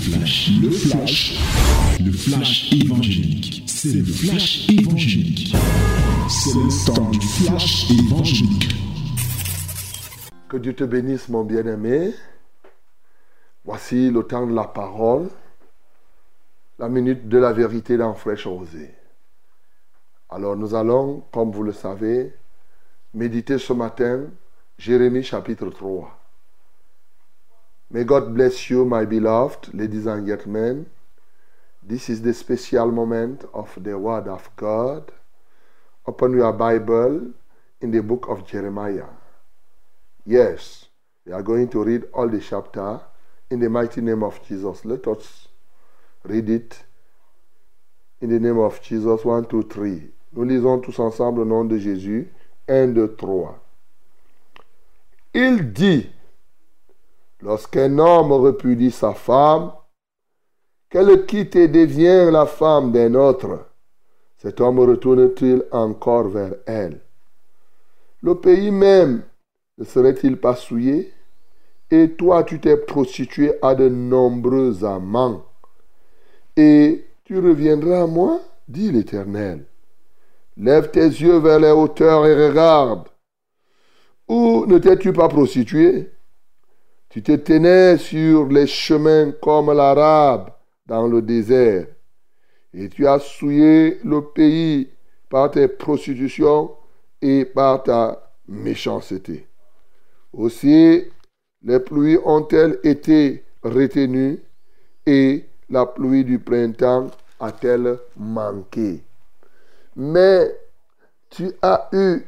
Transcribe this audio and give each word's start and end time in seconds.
flash, 0.00 0.50
le 0.62 0.70
flash, 0.70 1.38
le 2.00 2.12
flash 2.12 2.72
évangélique. 2.72 3.64
C'est 3.66 3.92
le 3.92 4.04
flash 4.04 4.68
évangélique. 4.70 5.54
C'est 6.28 6.54
le 6.54 6.86
temps 6.86 7.10
du 7.10 7.20
flash 7.20 7.90
évangélique. 7.90 8.74
Que 10.48 10.56
Dieu 10.56 10.74
te 10.74 10.84
bénisse, 10.84 11.28
mon 11.28 11.44
bien-aimé. 11.44 12.14
Voici 13.64 14.10
le 14.10 14.22
temps 14.22 14.46
de 14.46 14.54
la 14.54 14.64
parole, 14.64 15.28
la 16.78 16.88
minute 16.88 17.28
de 17.28 17.38
la 17.38 17.52
vérité 17.52 17.98
dans 17.98 18.14
Fraîche 18.14 18.46
Rosée. 18.46 18.94
Alors 20.30 20.56
nous 20.56 20.74
allons, 20.74 21.24
comme 21.30 21.50
vous 21.50 21.62
le 21.62 21.72
savez, 21.72 22.34
méditer 23.12 23.58
ce 23.58 23.74
matin 23.74 24.22
Jérémie 24.78 25.22
chapitre 25.22 25.68
3. 25.68 26.19
May 27.92 28.04
God 28.04 28.32
bless 28.32 28.70
you, 28.70 28.84
my 28.84 29.04
beloved, 29.04 29.74
ladies 29.74 30.06
and 30.06 30.24
gentlemen. 30.24 30.86
This 31.82 32.08
is 32.08 32.22
the 32.22 32.32
special 32.32 32.92
moment 32.92 33.44
of 33.52 33.76
the 33.82 33.98
Word 33.98 34.28
of 34.28 34.48
God. 34.54 35.10
Open 36.06 36.34
your 36.34 36.52
Bible 36.52 37.32
in 37.80 37.90
the 37.90 38.00
book 38.00 38.26
of 38.28 38.46
Jeremiah. 38.46 39.08
Yes, 40.24 40.86
we 41.26 41.32
are 41.32 41.42
going 41.42 41.68
to 41.70 41.82
read 41.82 42.04
all 42.14 42.28
the 42.28 42.40
chapter 42.40 43.00
in 43.50 43.58
the 43.58 43.68
mighty 43.68 44.00
name 44.00 44.22
of 44.22 44.40
Jesus. 44.46 44.84
Let 44.84 45.08
us 45.08 45.48
read 46.22 46.48
it 46.48 46.84
in 48.20 48.30
the 48.30 48.38
name 48.38 48.60
of 48.60 48.80
Jesus. 48.82 49.24
1, 49.24 49.46
2, 49.46 49.62
3. 49.64 50.02
Nous 50.34 50.44
lisons 50.44 50.80
tous 50.80 51.00
ensemble 51.00 51.40
au 51.40 51.44
nom 51.44 51.64
de 51.64 51.76
Jésus. 51.76 52.32
1, 52.68 52.94
2, 52.94 53.16
3. 53.16 53.58
Il 55.34 55.72
dit, 55.72 56.08
Lorsqu'un 57.42 57.98
homme 57.98 58.32
repudie 58.32 58.90
sa 58.90 59.14
femme, 59.14 59.72
qu'elle 60.90 61.24
quitte 61.24 61.56
et 61.56 61.68
devient 61.68 62.28
la 62.30 62.46
femme 62.46 62.92
d'un 62.92 63.14
autre, 63.14 63.66
cet 64.38 64.60
homme 64.60 64.80
retourne-t-il 64.80 65.64
encore 65.70 66.28
vers 66.28 66.54
elle? 66.66 67.00
Le 68.22 68.34
pays 68.34 68.70
même 68.70 69.22
ne 69.78 69.84
serait-il 69.84 70.36
pas 70.38 70.54
souillé? 70.54 71.12
Et 71.90 72.10
toi, 72.10 72.44
tu 72.44 72.60
t'es 72.60 72.76
prostitué 72.76 73.54
à 73.62 73.74
de 73.74 73.88
nombreux 73.88 74.84
amants. 74.84 75.44
Et 76.56 77.06
tu 77.24 77.38
reviendras 77.38 78.02
à 78.02 78.06
moi, 78.06 78.40
dit 78.68 78.92
l'Éternel. 78.92 79.64
Lève 80.56 80.90
tes 80.90 81.06
yeux 81.06 81.38
vers 81.38 81.58
les 81.58 81.70
hauteurs 81.70 82.26
et 82.26 82.48
regarde. 82.48 83.08
Où 84.28 84.66
ne 84.66 84.78
t'es-tu 84.78 85.12
pas 85.12 85.28
prostitué? 85.28 86.10
Tu 87.10 87.22
te 87.22 87.32
tenais 87.32 87.98
sur 87.98 88.46
les 88.46 88.68
chemins 88.68 89.32
comme 89.42 89.72
l'arabe 89.72 90.50
dans 90.86 91.06
le 91.06 91.20
désert, 91.20 91.86
et 92.72 92.88
tu 92.88 93.06
as 93.06 93.18
souillé 93.18 93.98
le 94.04 94.22
pays 94.22 94.88
par 95.28 95.50
tes 95.50 95.66
prostitutions 95.68 96.70
et 97.20 97.44
par 97.44 97.82
ta 97.82 98.32
méchanceté. 98.46 99.46
Aussi, 100.32 101.04
les 101.62 101.80
pluies 101.80 102.18
ont-elles 102.24 102.78
été 102.84 103.44
retenues 103.62 104.38
et 105.04 105.44
la 105.68 105.86
pluie 105.86 106.24
du 106.24 106.38
printemps 106.38 107.08
a-t-elle 107.40 107.98
manqué? 108.16 109.02
Mais 109.96 110.56
tu 111.28 111.50
as 111.60 111.88
eu 111.92 112.22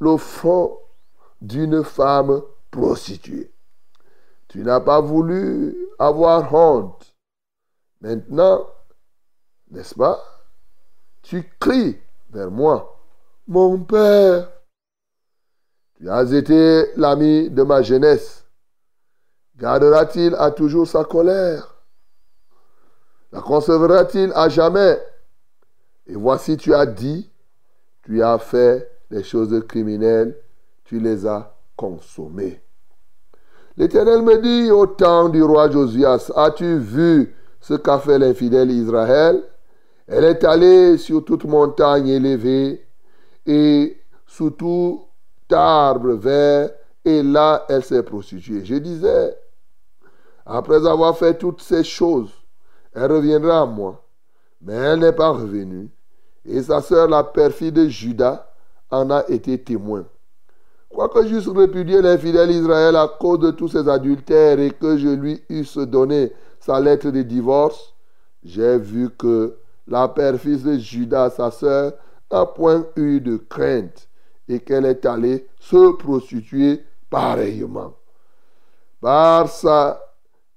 le 0.00 0.16
fond 0.18 0.78
d'une 1.40 1.82
femme 1.82 2.42
prostituée. 2.70 3.50
Tu 4.48 4.62
n'as 4.62 4.80
pas 4.80 5.00
voulu 5.00 5.76
avoir 5.98 6.52
honte. 6.54 7.14
Maintenant, 8.00 8.66
n'est-ce 9.70 9.94
pas? 9.94 10.18
Tu 11.22 11.44
cries 11.60 11.98
vers 12.30 12.50
moi, 12.50 12.98
mon 13.46 13.78
Père. 13.80 14.50
Tu 15.96 16.08
as 16.08 16.32
été 16.32 16.94
l'ami 16.96 17.50
de 17.50 17.62
ma 17.62 17.82
jeunesse. 17.82 18.46
Gardera-t-il 19.56 20.34
à 20.36 20.50
toujours 20.50 20.86
sa 20.86 21.04
colère? 21.04 21.74
La 23.32 23.40
conservera-t-il 23.40 24.32
à 24.34 24.48
jamais? 24.48 24.98
Et 26.06 26.14
voici, 26.14 26.56
tu 26.56 26.72
as 26.72 26.86
dit, 26.86 27.30
tu 28.04 28.22
as 28.22 28.38
fait 28.38 28.90
des 29.10 29.22
choses 29.22 29.66
criminelles, 29.66 30.40
tu 30.84 31.00
les 31.00 31.26
as 31.26 31.54
consommées. 31.76 32.62
L'Éternel 33.78 34.22
me 34.22 34.38
dit 34.38 34.72
au 34.72 34.86
temps 34.86 35.28
du 35.28 35.40
roi 35.40 35.70
Josias, 35.70 36.32
as-tu 36.34 36.78
vu 36.78 37.32
ce 37.60 37.74
qu'a 37.74 38.00
fait 38.00 38.18
l'infidèle 38.18 38.72
Israël? 38.72 39.40
Elle 40.08 40.24
est 40.24 40.42
allée 40.42 40.98
sur 40.98 41.24
toute 41.24 41.44
montagne 41.44 42.08
élevée 42.08 42.84
et 43.46 43.96
sous 44.26 44.50
tout 44.50 45.04
arbre 45.52 46.14
vert, 46.14 46.70
et 47.04 47.22
là 47.22 47.66
elle 47.68 47.84
s'est 47.84 48.02
prostituée. 48.02 48.64
Je 48.64 48.74
disais, 48.74 49.38
après 50.44 50.84
avoir 50.84 51.16
fait 51.16 51.38
toutes 51.38 51.62
ces 51.62 51.84
choses, 51.84 52.32
elle 52.92 53.12
reviendra 53.12 53.60
à 53.60 53.66
moi. 53.66 54.04
Mais 54.60 54.74
elle 54.74 54.98
n'est 54.98 55.12
pas 55.12 55.30
revenue. 55.30 55.88
Et 56.44 56.62
sa 56.62 56.82
sœur, 56.82 57.06
la 57.06 57.22
perfide 57.22 57.86
Judas, 57.86 58.44
en 58.90 59.08
a 59.10 59.24
été 59.28 59.56
témoin. 59.62 60.04
Quoique 60.98 61.28
j'eusse 61.28 61.46
répudié 61.46 62.02
l'infidèle 62.02 62.50
Israël 62.50 62.96
à 62.96 63.06
cause 63.06 63.38
de 63.38 63.52
tous 63.52 63.68
ses 63.68 63.88
adultères 63.88 64.58
et 64.58 64.72
que 64.72 64.96
je 64.96 65.06
lui 65.06 65.40
eusse 65.48 65.78
donné 65.78 66.32
sa 66.58 66.80
lettre 66.80 67.12
de 67.12 67.22
divorce, 67.22 67.94
j'ai 68.42 68.76
vu 68.78 69.08
que 69.10 69.58
la 69.86 70.08
père-fils 70.08 70.64
de 70.64 70.76
Judas, 70.76 71.30
sa 71.30 71.52
sœur, 71.52 71.92
n'a 72.32 72.46
point 72.46 72.84
eu 72.96 73.20
de 73.20 73.36
crainte 73.36 74.08
et 74.48 74.58
qu'elle 74.58 74.86
est 74.86 75.06
allée 75.06 75.46
se 75.60 75.92
prostituer 75.92 76.82
pareillement. 77.08 77.92
Par 79.00 79.48
sa 79.48 80.00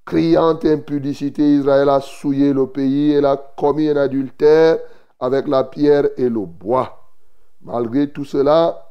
criante 0.03 0.65
impudicité, 0.65 1.57
Israël 1.57 1.87
a 1.87 2.01
souillé 2.01 2.51
le 2.51 2.65
pays 2.65 3.11
et 3.11 3.23
a 3.23 3.37
commis 3.37 3.89
un 3.89 3.97
adultère 3.97 4.79
avec 5.19 5.47
la 5.47 5.65
pierre 5.65 6.09
et 6.17 6.29
le 6.29 6.47
bois. 6.47 6.97
Malgré 7.61 8.09
tout 8.09 8.25
cela, 8.25 8.90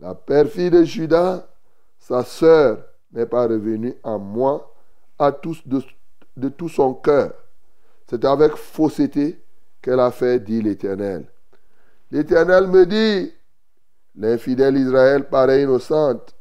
la 0.00 0.14
perfide 0.14 0.72
de 0.72 0.84
Judas, 0.84 1.46
sa 1.98 2.24
sœur, 2.24 2.78
n'est 3.12 3.26
pas 3.26 3.46
revenue 3.46 3.94
à 4.02 4.16
moi 4.16 4.72
à 5.18 5.32
tous 5.32 5.62
de, 5.66 6.48
tout 6.48 6.68
son 6.68 6.94
cœur. 6.94 7.32
C'est 8.08 8.24
avec 8.24 8.56
fausseté 8.56 9.42
qu'elle 9.82 10.00
a 10.00 10.10
fait, 10.10 10.40
dit 10.40 10.62
l'Éternel. 10.62 11.26
L'Éternel 12.10 12.66
me 12.66 12.86
dit, 12.86 13.32
l'infidèle 14.16 14.76
Israël 14.76 15.28
paraît 15.28 15.62
innocente 15.62 16.34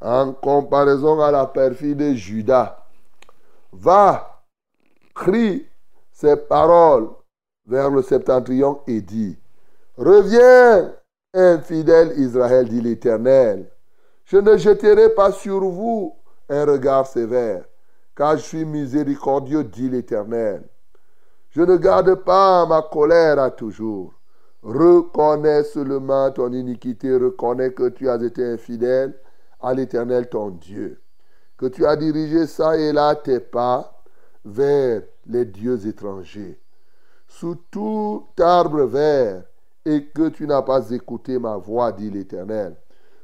en 0.00 0.32
comparaison 0.32 1.20
à 1.20 1.30
la 1.30 1.46
perfide 1.46 1.98
de 1.98 2.14
Judas. 2.14 2.86
Va, 3.72 4.42
crie 5.14 5.66
ces 6.12 6.36
paroles 6.36 7.10
vers 7.66 7.90
le 7.90 8.02
septentrion 8.02 8.80
et 8.86 9.00
dis, 9.00 9.36
reviens 9.96 10.94
Infidèle 11.34 12.18
Israël, 12.18 12.66
dit 12.66 12.80
l'Éternel, 12.80 13.70
je 14.24 14.38
ne 14.38 14.56
jeterai 14.56 15.10
pas 15.10 15.30
sur 15.30 15.60
vous 15.60 16.16
un 16.48 16.64
regard 16.64 17.06
sévère, 17.06 17.64
car 18.16 18.38
je 18.38 18.42
suis 18.42 18.64
miséricordieux, 18.64 19.62
dit 19.62 19.90
l'Éternel. 19.90 20.62
Je 21.50 21.60
ne 21.60 21.76
garde 21.76 22.14
pas 22.14 22.64
ma 22.64 22.80
colère 22.80 23.38
à 23.38 23.50
toujours. 23.50 24.14
Reconnais 24.62 25.64
seulement 25.64 26.30
ton 26.30 26.50
iniquité, 26.50 27.14
reconnais 27.14 27.72
que 27.72 27.90
tu 27.90 28.08
as 28.08 28.16
été 28.22 28.44
infidèle 28.44 29.14
à 29.60 29.74
l'Éternel 29.74 30.30
ton 30.30 30.48
Dieu, 30.48 30.98
que 31.58 31.66
tu 31.66 31.84
as 31.84 31.96
dirigé 31.96 32.46
ça 32.46 32.78
et 32.78 32.90
là 32.90 33.14
tes 33.14 33.40
pas 33.40 34.02
vers 34.46 35.02
les 35.26 35.44
dieux 35.44 35.86
étrangers. 35.86 36.58
Sous 37.26 37.56
tout 37.70 38.26
arbre 38.40 38.84
vert, 38.84 39.42
et 39.88 40.04
que 40.04 40.28
tu 40.28 40.46
n'as 40.46 40.60
pas 40.60 40.90
écouté 40.90 41.38
ma 41.38 41.56
voix, 41.56 41.92
dit 41.92 42.10
l'Éternel. 42.10 42.76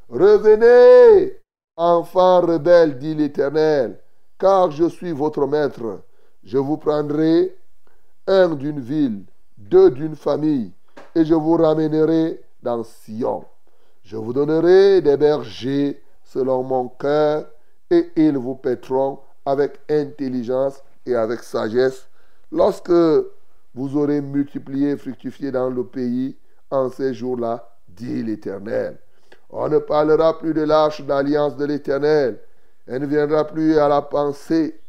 Revenez, 0.09 1.39
enfants 1.77 2.41
rebelles, 2.41 2.99
dit 2.99 3.15
l'Éternel, 3.15 4.01
car 4.39 4.71
je 4.71 4.89
suis 4.89 5.13
votre 5.13 5.47
maître. 5.47 6.01
Je 6.43 6.57
vous 6.57 6.79
prendrai 6.79 7.55
un 8.27 8.55
d'une 8.55 8.81
ville, 8.81 9.25
deux 9.59 9.91
d'une 9.91 10.17
famille, 10.17 10.73
et 11.15 11.27
je 11.27 11.35
vous 11.35 11.57
ramènerai 11.57 12.41
dans 12.63 12.83
Sion. 12.83 13.45
Je 14.03 14.17
vous 14.17 14.33
donnerai 14.33 15.03
des 15.03 15.19
bergers 15.19 16.03
selon 16.23 16.63
mon 16.63 16.89
cœur, 16.89 17.47
et 17.91 18.11
ils 18.17 18.39
vous 18.39 18.55
paîtront 18.55 19.19
avec 19.45 19.79
intelligence 19.91 20.83
et 21.05 21.15
avec 21.15 21.41
sagesse. 21.41 22.09
Lorsque 22.51 22.91
vous 23.75 23.97
aurez 23.99 24.23
multiplié 24.23 24.93
et 24.93 24.97
fructifié 24.97 25.53
dans 25.53 25.69
le 25.69 25.85
pays, 25.85 26.39
ces 26.91 27.15
jours-là, 27.15 27.69
dit 27.89 28.23
l'Éternel. 28.23 28.99
On 29.51 29.69
ne 29.69 29.79
parlera 29.79 30.39
plus 30.39 30.55
de 30.55 30.63
l'arche 30.63 31.03
d'alliance 31.03 31.57
de 31.57 31.65
l'Éternel. 31.65 32.41
Elle 32.87 33.03
ne 33.03 33.07
viendra 33.07 33.45
plus 33.45 33.79
à 33.79 33.89
la 33.89 34.03
pensée. 34.03 34.81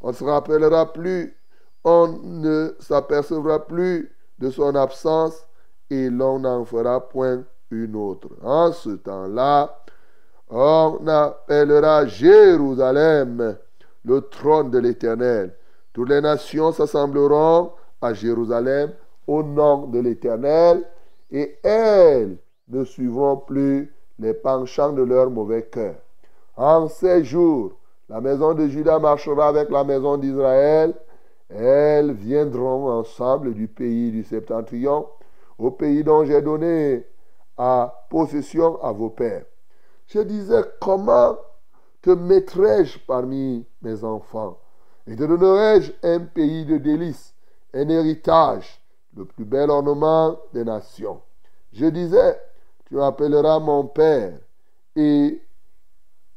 On 0.00 0.08
ne 0.08 0.12
se 0.12 0.24
rappellera 0.24 0.92
plus, 0.92 1.36
on 1.82 2.08
ne 2.22 2.74
s'apercevra 2.78 3.66
plus 3.66 4.14
de 4.38 4.50
son 4.50 4.74
absence 4.74 5.46
et 5.90 6.10
l'on 6.10 6.38
n'en 6.38 6.64
fera 6.64 7.08
point 7.08 7.44
une 7.70 7.96
autre. 7.96 8.28
En 8.42 8.72
ce 8.72 8.90
temps-là, 8.90 9.78
on 10.50 11.06
appellera 11.06 12.06
Jérusalem 12.06 13.56
le 14.04 14.20
trône 14.20 14.70
de 14.70 14.78
l'Éternel. 14.78 15.54
Toutes 15.92 16.10
les 16.10 16.20
nations 16.20 16.72
s'assembleront 16.72 17.72
à 18.00 18.12
Jérusalem 18.12 18.92
au 19.26 19.42
nom 19.42 19.86
de 19.86 20.00
l'Éternel 20.00 20.84
et 21.34 21.58
elles 21.64 22.38
ne 22.68 22.84
suivront 22.84 23.36
plus 23.36 23.92
les 24.20 24.34
penchants 24.34 24.92
de 24.92 25.02
leur 25.02 25.30
mauvais 25.30 25.64
cœur. 25.64 25.96
En 26.56 26.86
ces 26.86 27.24
jours, 27.24 27.72
la 28.08 28.20
maison 28.20 28.54
de 28.54 28.68
Judas 28.68 29.00
marchera 29.00 29.48
avec 29.48 29.68
la 29.68 29.82
maison 29.82 30.16
d'Israël. 30.16 30.94
Elles 31.50 32.12
viendront 32.12 32.88
ensemble 32.88 33.52
du 33.52 33.66
pays 33.66 34.12
du 34.12 34.22
septentrion, 34.22 35.08
au 35.58 35.72
pays 35.72 36.04
dont 36.04 36.24
j'ai 36.24 36.40
donné 36.40 37.04
à 37.58 38.06
possession 38.10 38.80
à 38.80 38.92
vos 38.92 39.10
pères. 39.10 39.44
Je 40.06 40.20
disais, 40.20 40.62
comment 40.80 41.36
te 42.00 42.10
mettrai-je 42.10 43.00
parmi 43.08 43.66
mes 43.82 44.04
enfants? 44.04 44.58
Et 45.08 45.16
te 45.16 45.24
donnerai-je 45.24 45.92
un 46.04 46.20
pays 46.20 46.64
de 46.64 46.78
délices, 46.78 47.34
un 47.74 47.88
héritage, 47.88 48.80
le 49.16 49.24
plus 49.24 49.44
bel 49.44 49.70
ornement 49.70 50.38
des 50.52 50.64
nations. 50.64 51.20
Je 51.72 51.86
disais, 51.86 52.40
tu 52.86 53.00
appelleras 53.00 53.58
mon 53.58 53.86
Père 53.86 54.38
et 54.96 55.42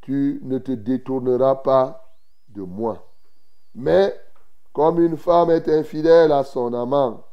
tu 0.01 0.39
ne 0.43 0.57
te 0.57 0.71
détourneras 0.71 1.55
pas 1.55 2.15
de 2.49 2.61
moi. 2.61 3.07
Mais 3.75 4.15
comme 4.73 5.01
une 5.01 5.17
femme 5.17 5.51
est 5.51 5.67
infidèle 5.67 6.31
à 6.31 6.43
son 6.43 6.73
amant, 6.73 7.23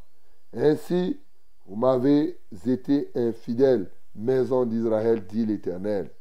ainsi 0.55 1.19
vous 1.67 1.75
m'avez 1.75 2.39
été 2.67 3.11
infidèle, 3.15 3.89
maison 4.15 4.65
d'Israël, 4.65 5.25
dit 5.25 5.45
l'Éternel. 5.45 6.11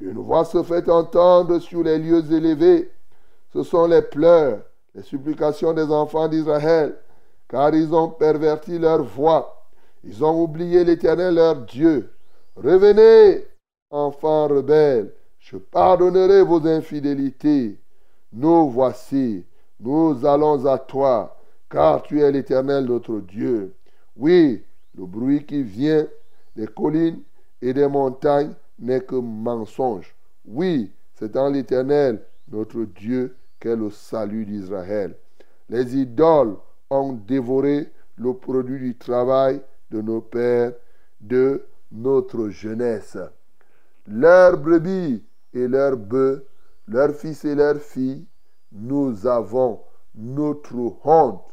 Une 0.00 0.18
voix 0.18 0.44
se 0.44 0.62
fait 0.62 0.88
entendre 0.88 1.58
sur 1.58 1.82
les 1.82 1.98
lieux 1.98 2.32
élevés. 2.32 2.90
Ce 3.52 3.62
sont 3.62 3.86
les 3.86 4.00
pleurs, 4.00 4.62
les 4.94 5.02
supplications 5.02 5.74
des 5.74 5.90
enfants 5.90 6.28
d'Israël, 6.28 6.96
car 7.50 7.74
ils 7.74 7.92
ont 7.92 8.08
perverti 8.08 8.78
leur 8.78 9.02
voix. 9.02 9.66
Ils 10.04 10.24
ont 10.24 10.40
oublié 10.40 10.84
l'Éternel 10.84 11.34
leur 11.34 11.56
Dieu. 11.56 12.12
Revenez, 12.54 13.44
enfants 13.90 14.46
rebelles, 14.46 15.12
je 15.40 15.56
pardonnerai 15.56 16.42
vos 16.42 16.64
infidélités. 16.64 17.76
Nous 18.32 18.70
voici, 18.70 19.44
nous 19.80 20.24
allons 20.24 20.64
à 20.64 20.78
toi, 20.78 21.36
car 21.68 22.02
tu 22.02 22.22
es 22.22 22.30
l'Éternel 22.30 22.84
notre 22.84 23.18
Dieu. 23.18 23.74
Oui, 24.16 24.62
le 24.96 25.04
bruit 25.04 25.44
qui 25.44 25.64
vient 25.64 26.06
des 26.54 26.68
collines 26.68 27.20
et 27.60 27.74
des 27.74 27.88
montagnes 27.88 28.54
n'est 28.78 29.00
que 29.00 29.16
mensonge. 29.16 30.14
Oui, 30.46 30.92
c'est 31.14 31.36
en 31.36 31.48
l'Éternel, 31.48 32.24
notre 32.48 32.84
Dieu, 32.84 33.34
qu'est 33.58 33.76
le 33.76 33.90
salut 33.90 34.44
d'Israël. 34.44 35.16
Les 35.68 35.96
idoles 35.96 36.56
ont 36.90 37.12
dévoré 37.12 37.92
le 38.16 38.34
produit 38.34 38.78
du 38.78 38.98
travail 38.98 39.62
de 39.90 40.00
nos 40.00 40.20
pères, 40.20 40.74
de 41.20 41.64
notre 41.92 42.48
jeunesse. 42.48 43.16
Leurs 44.06 44.58
brebis 44.58 45.24
et 45.54 45.68
leurs 45.68 45.96
bœufs, 45.96 46.46
leurs 46.86 47.14
fils 47.14 47.44
et 47.44 47.54
leurs 47.54 47.80
filles, 47.80 48.26
nous 48.72 49.26
avons 49.26 49.80
notre 50.14 50.74
honte 51.04 51.44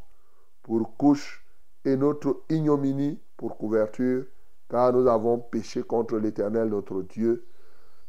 pour 0.63 0.95
couche 0.97 1.45
et 1.85 1.95
notre 1.95 2.41
ignominie 2.49 3.19
pour 3.37 3.57
couverture 3.57 4.25
car 4.69 4.93
nous 4.93 5.07
avons 5.07 5.39
péché 5.39 5.83
contre 5.83 6.17
l'Éternel 6.17 6.69
notre 6.69 7.01
Dieu, 7.03 7.45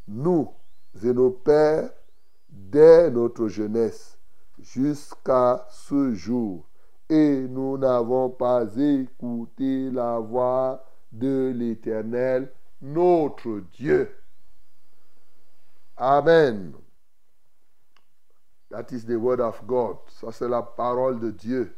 nous 0.08 0.50
et 1.02 1.12
nos 1.12 1.30
pères, 1.30 1.90
dès 2.48 3.10
notre 3.10 3.48
jeunesse 3.48 4.18
jusqu'à 4.58 5.66
ce 5.70 6.12
jour, 6.12 6.67
et 7.08 7.46
nous 7.48 7.78
n'avons 7.78 8.30
pas 8.30 8.64
écouté 8.76 9.90
la 9.90 10.18
voix 10.18 10.84
de 11.12 11.52
l'Éternel 11.54 12.52
notre 12.80 13.60
Dieu. 13.72 14.10
Amen. 15.96 16.74
That 18.70 18.92
is 18.92 19.04
the 19.04 19.18
word 19.18 19.40
of 19.40 19.66
God. 19.66 19.96
Ça, 20.08 20.30
c'est 20.30 20.48
la 20.48 20.62
parole 20.62 21.18
de 21.18 21.30
Dieu. 21.30 21.74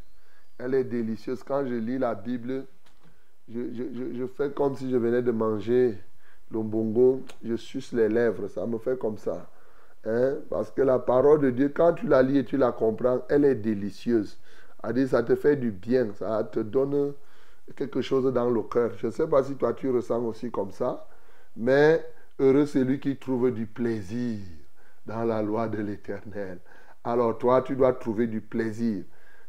Elle 0.59 0.75
est 0.75 0.85
délicieuse. 0.85 1.43
Quand 1.43 1.65
je 1.65 1.75
lis 1.75 1.99
la 1.99 2.15
Bible, 2.15 2.67
je, 3.49 4.27
fais 4.37 4.51
comme 4.51 4.77
si 4.77 4.91
je 4.91 4.97
venais 4.97 5.23
de 5.23 5.31
manger 5.31 5.99
l'ombongo, 6.51 7.23
je 7.43 7.55
suce 7.57 7.93
les 7.93 8.09
lèvres, 8.09 8.49
ça 8.49 8.67
me 8.67 8.79
fait 8.79 8.99
comme 8.99 9.19
ça. 9.19 9.49
Hein? 10.05 10.37
Parce 10.51 10.71
que 10.71 10.83
la 10.83 10.99
parole 10.99 11.41
de 11.41 11.51
Dieu, 11.51 11.69
quand 11.69 11.95
tu 11.95 12.07
la 12.07 12.23
lis 12.23 12.39
et 12.39 12.45
tu 12.45 12.57
la 12.57 12.73
comprends, 12.73 13.23
elle 13.29 13.45
est 13.45 13.55
délicieuse. 13.55 14.39
Ça 15.09 15.23
te 15.23 15.35
fait 15.35 15.57
du 15.57 15.71
bien, 15.71 16.13
ça 16.15 16.45
te 16.45 16.61
donne 16.61 17.15
quelque 17.77 18.01
chose 18.01 18.33
dans 18.33 18.51
le 18.51 18.63
cœur. 18.63 18.93
Je 18.97 19.07
ne 19.07 19.13
sais 19.13 19.27
pas 19.27 19.43
si 19.45 19.55
toi 19.57 19.73
tu 19.75 19.91
ressens 19.91 20.23
aussi 20.25 20.51
comme 20.51 20.73
ça, 20.73 21.07
mais 21.57 22.05
heureux 22.39 22.67
celui 22.67 23.01
qui 23.01 23.17
trouve 23.17 23.51
du 23.51 23.67
plaisir 23.67 24.39
dans 25.07 25.25
la 25.25 25.43
loi 25.43 25.69
de 25.69 25.83
l'Éternel. 25.83 26.59
Alors 27.05 27.39
toi, 27.39 27.63
tu 27.63 27.77
dois 27.77 27.93
trouver 27.95 28.27
du 28.27 28.41
plaisir. 28.41 29.05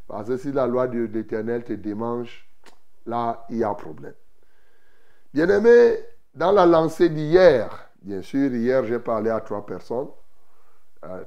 Parce 0.08 0.28
que 0.28 0.38
si 0.38 0.52
la 0.52 0.68
loi 0.68 0.88
de 0.88 1.06
l'Éternel 1.06 1.64
te 1.64 1.74
démange, 1.74 2.48
là, 3.06 3.46
il 3.50 3.58
y 3.58 3.64
a 3.64 3.74
problème. 3.74 4.14
Bien-aimé, 5.34 5.96
dans 6.36 6.52
la 6.52 6.66
lancée 6.66 7.10
d'hier, 7.10 7.90
bien 8.02 8.22
sûr, 8.22 8.54
hier, 8.54 8.84
j'ai 8.86 9.00
parlé 9.00 9.30
à 9.30 9.40
trois 9.42 9.66
personnes, 9.66 10.10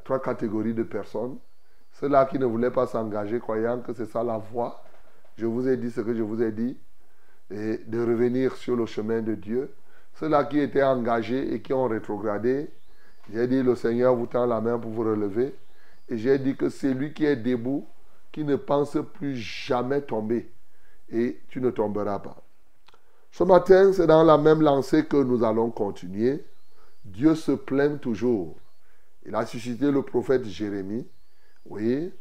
trois 0.05 0.21
catégories 0.21 0.75
de 0.75 0.83
personnes. 0.83 1.39
Ceux-là 1.95 2.27
qui 2.27 2.39
ne 2.39 2.47
voulaient 2.47 2.71
pas 2.71 2.87
s'engager, 2.87 3.39
croyant 3.41 3.81
que 3.81 3.93
c'est 3.93 4.07
ça 4.07 4.23
la 4.23 4.39
voie. 4.39 4.83
Je 5.37 5.47
vous 5.47 5.69
ai 5.69 5.77
dit 5.77 5.91
ce 5.91 6.01
que 6.01 6.15
je 6.15 6.23
vous 6.23 6.43
ai 6.43 6.53
dit, 6.53 6.77
et 7.51 7.79
de 7.79 8.01
revenir 8.01 8.57
sur 8.57 8.77
le 8.77 8.87
chemin 8.87 9.23
de 9.23 9.35
Dieu. 9.35 9.73
Ceux-là 10.15 10.45
qui 10.45 10.61
étaient 10.61 10.83
engagés 10.83 11.55
et 11.55 11.61
qui 11.61 11.73
ont 11.73 11.89
rétrogradé, 11.89 12.71
j'ai 13.33 13.47
dit, 13.47 13.63
le 13.63 13.75
Seigneur 13.75 14.15
vous 14.15 14.27
tend 14.27 14.47
la 14.47 14.61
main 14.61 14.79
pour 14.79 14.91
vous 14.91 15.03
relever. 15.03 15.55
Et 16.09 16.19
j'ai 16.19 16.39
dit 16.39 16.57
que 16.57 16.69
c'est 16.69 16.93
lui 16.93 17.13
qui 17.13 17.25
est 17.25 17.37
debout, 17.37 17.87
qui 18.31 18.45
ne 18.45 18.57
pense 18.57 18.99
plus 19.15 19.37
jamais 19.37 20.03
tomber 20.03 20.51
et 21.11 21.41
tu 21.49 21.61
ne 21.61 21.71
tomberas 21.71 22.19
pas. 22.19 22.37
Ce 23.31 23.45
matin, 23.45 23.93
c'est 23.93 24.07
dans 24.07 24.23
la 24.23 24.39
même 24.39 24.61
lancée 24.61 25.07
que 25.07 25.17
nous 25.17 25.43
allons 25.43 25.71
continuer. 25.71 26.45
Dieu 27.05 27.35
se 27.35 27.53
plaint 27.53 28.01
toujours. 28.01 28.57
Il 29.27 29.35
a 29.35 29.47
suscité 29.47 29.91
le 29.91 30.03
prophète 30.03 30.45
Jérémie, 30.45 31.07
oui, 31.65 32.13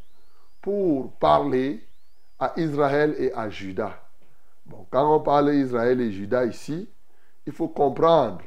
pour 0.61 1.13
parler 1.17 1.85
à 2.39 2.53
Israël 2.57 3.15
et 3.17 3.33
à 3.33 3.49
Judas. 3.49 3.99
Bon, 4.65 4.85
quand 4.89 5.15
on 5.15 5.19
parle 5.19 5.51
d'Israël 5.51 5.99
et 6.01 6.11
Judas 6.11 6.45
ici, 6.45 6.89
il 7.45 7.53
faut 7.53 7.67
comprendre 7.67 8.41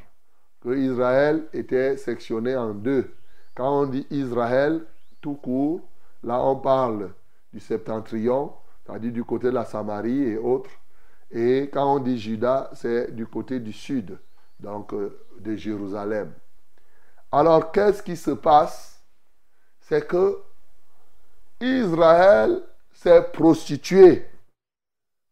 que 0.61 0.75
Israël 0.75 1.47
était 1.53 1.97
sectionné 1.97 2.55
en 2.55 2.73
deux. 2.73 3.15
Quand 3.55 3.81
on 3.81 3.85
dit 3.85 4.07
Israël 4.09 4.85
tout 5.21 5.35
court, 5.35 5.81
là 6.23 6.41
on 6.43 6.55
parle 6.55 7.13
du 7.53 7.59
septentrion 7.59 8.53
c'est-à-dire 8.87 9.11
du 9.11 9.23
côté 9.23 9.47
de 9.47 9.53
la 9.53 9.65
Samarie 9.65 10.23
et 10.23 10.37
autres. 10.37 10.69
Et 11.29 11.69
quand 11.73 11.95
on 11.95 11.99
dit 11.99 12.17
Juda, 12.17 12.69
c'est 12.73 13.13
du 13.13 13.27
côté 13.27 13.59
du 13.59 13.73
sud, 13.73 14.17
donc 14.59 14.93
euh, 14.93 15.25
de 15.39 15.55
Jérusalem. 15.55 16.33
Alors, 17.31 17.71
qu'est-ce 17.73 18.01
qui 18.01 18.15
se 18.15 18.31
passe? 18.31 19.03
C'est 19.81 20.07
que 20.07 20.37
Israël 21.61 22.61
s'est 22.93 23.23
prostitué, 23.33 24.25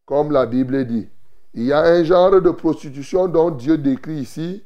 comme 0.06 0.32
la 0.32 0.46
Bible 0.46 0.86
dit. 0.86 1.08
Il 1.54 1.64
y 1.64 1.74
a 1.74 1.82
un 1.82 2.04
genre 2.04 2.42
de 2.42 2.52
prostitution 2.52 3.28
dont 3.28 3.52
Dieu 3.52 3.78
décrit 3.78 4.18
ici, 4.18 4.64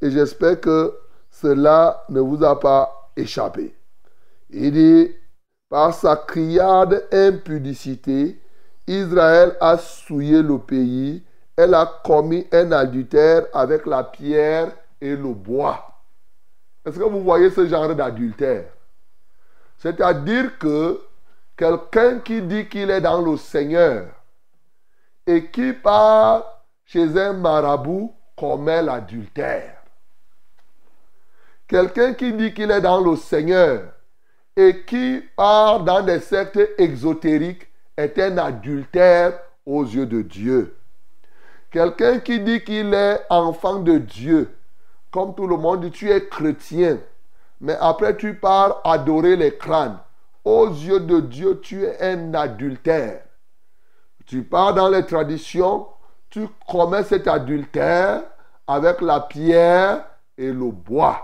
et 0.00 0.10
j'espère 0.10 0.60
que 0.60 0.94
cela 1.30 2.04
ne 2.08 2.20
vous 2.20 2.42
a 2.44 2.58
pas 2.58 3.10
échappé. 3.16 3.74
Il 4.48 4.72
dit, 4.72 5.14
par 5.68 5.94
sa 5.94 6.16
criade 6.16 7.06
impudicité, 7.12 8.40
Israël 8.86 9.56
a 9.60 9.78
souillé 9.78 10.42
le 10.42 10.58
pays. 10.58 11.22
Elle 11.56 11.74
a 11.74 11.86
commis 12.04 12.46
un 12.52 12.72
adultère 12.72 13.46
avec 13.52 13.86
la 13.86 14.02
pierre 14.02 14.72
et 15.00 15.14
le 15.14 15.34
bois. 15.34 16.02
Est-ce 16.84 16.98
que 16.98 17.04
vous 17.04 17.22
voyez 17.22 17.50
ce 17.50 17.66
genre 17.66 17.94
d'adultère? 17.94 18.64
C'est-à-dire 19.80 20.58
que 20.58 21.00
quelqu'un 21.56 22.18
qui 22.18 22.42
dit 22.42 22.68
qu'il 22.68 22.90
est 22.90 23.00
dans 23.00 23.22
le 23.22 23.38
Seigneur 23.38 24.08
et 25.26 25.46
qui 25.46 25.72
part 25.72 26.64
chez 26.84 27.18
un 27.18 27.32
marabout 27.32 28.14
commet 28.36 28.82
l'adultère. 28.82 29.82
Quelqu'un 31.66 32.12
qui 32.12 32.34
dit 32.34 32.52
qu'il 32.52 32.70
est 32.70 32.82
dans 32.82 33.00
le 33.00 33.16
Seigneur 33.16 33.84
et 34.54 34.84
qui 34.84 35.22
part 35.34 35.82
dans 35.82 36.02
des 36.02 36.20
sectes 36.20 36.60
exotériques 36.76 37.66
est 37.96 38.18
un 38.18 38.36
adultère 38.36 39.40
aux 39.64 39.84
yeux 39.84 40.06
de 40.06 40.20
Dieu. 40.20 40.76
Quelqu'un 41.70 42.18
qui 42.18 42.40
dit 42.40 42.62
qu'il 42.62 42.92
est 42.92 43.20
enfant 43.30 43.76
de 43.76 43.96
Dieu, 43.96 44.54
comme 45.10 45.34
tout 45.34 45.46
le 45.46 45.56
monde 45.56 45.82
dit, 45.82 45.90
tu 45.90 46.10
es 46.10 46.26
chrétien, 46.26 46.98
mais 47.60 47.76
après 47.80 48.16
tu 48.16 48.34
pars 48.34 48.80
adorer 48.84 49.36
les 49.36 49.56
crânes. 49.56 49.98
Aux 50.44 50.68
yeux 50.68 51.00
de 51.00 51.20
Dieu, 51.20 51.60
tu 51.60 51.84
es 51.84 52.00
un 52.00 52.32
adultère. 52.32 53.22
Tu 54.24 54.42
pars 54.42 54.72
dans 54.74 54.88
les 54.88 55.04
traditions, 55.04 55.86
tu 56.30 56.48
commets 56.68 57.02
cet 57.02 57.28
adultère 57.28 58.22
avec 58.66 59.00
la 59.02 59.20
pierre 59.20 60.04
et 60.38 60.52
le 60.52 60.70
bois. 60.70 61.20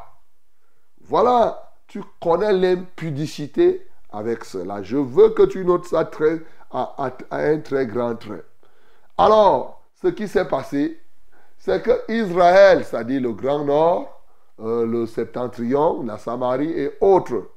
Voilà, 1.01 1.73
tu 1.87 2.03
connais 2.21 2.53
l'impudicité 2.53 3.87
avec 4.13 4.45
cela. 4.45 4.83
Je 4.83 4.97
veux 4.97 5.31
que 5.31 5.45
tu 5.45 5.65
notes 5.65 5.87
ça 5.87 6.05
très, 6.05 6.41
à, 6.73 7.11
un 7.31 7.59
très 7.61 7.87
grand 7.87 8.17
trait. 8.17 8.43
Alors, 9.17 9.83
ce 10.03 10.09
qui 10.09 10.29
s'est 10.29 10.49
passé, 10.49 11.01
c'est 11.59 11.83
que 11.83 12.03
Israël, 12.09 12.85
c'est-à-dire 12.85 13.23
le 13.23 13.33
Grand 13.33 13.65
Nord, 13.65 14.16
euh, 14.61 14.87
le 14.87 15.07
Septentrion, 15.07 16.03
la 16.05 16.19
Samarie 16.19 16.71
et 16.71 16.93
autres, 17.01 17.49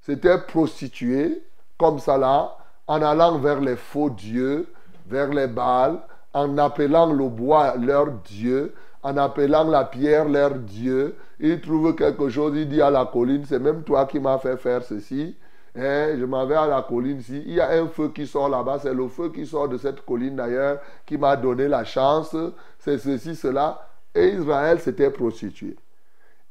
s'étaient 0.00 0.38
prostitués 0.38 1.42
comme 1.78 1.98
ça 1.98 2.18
là, 2.18 2.56
en 2.86 3.00
allant 3.02 3.38
vers 3.38 3.60
les 3.60 3.76
faux 3.76 4.10
dieux, 4.10 4.66
vers 5.06 5.28
les 5.28 5.46
Baals, 5.46 6.00
en 6.34 6.58
appelant 6.58 7.12
le 7.12 7.28
bois 7.28 7.76
leur 7.76 8.10
dieu, 8.10 8.74
en 9.02 9.16
appelant 9.16 9.64
la 9.64 9.84
pierre 9.84 10.28
leur 10.28 10.54
dieu. 10.54 11.16
Ils 11.38 11.60
trouvent 11.60 11.94
quelque 11.94 12.28
chose, 12.28 12.52
il 12.56 12.68
dit 12.68 12.82
à 12.82 12.90
la 12.90 13.06
colline, 13.06 13.44
c'est 13.46 13.58
même 13.58 13.82
toi 13.82 14.06
qui 14.06 14.20
m'as 14.20 14.38
fait 14.38 14.56
faire 14.56 14.82
ceci. 14.82 15.36
Hein, 15.76 16.16
je 16.18 16.24
m'en 16.24 16.46
vais 16.46 16.56
à 16.56 16.66
la 16.66 16.82
colline 16.82 17.20
ici. 17.20 17.42
Il 17.46 17.54
y 17.54 17.60
a 17.60 17.70
un 17.70 17.86
feu 17.86 18.08
qui 18.08 18.26
sort 18.26 18.48
là-bas. 18.48 18.80
C'est 18.80 18.92
le 18.92 19.06
feu 19.08 19.30
qui 19.30 19.46
sort 19.46 19.68
de 19.68 19.78
cette 19.78 20.04
colline 20.04 20.36
d'ailleurs 20.36 20.80
qui 21.06 21.16
m'a 21.16 21.36
donné 21.36 21.68
la 21.68 21.84
chance. 21.84 22.34
C'est 22.78 22.98
ceci, 22.98 23.36
cela. 23.36 23.86
Et 24.14 24.30
Israël 24.30 24.80
s'était 24.80 25.10
prostitué. 25.10 25.76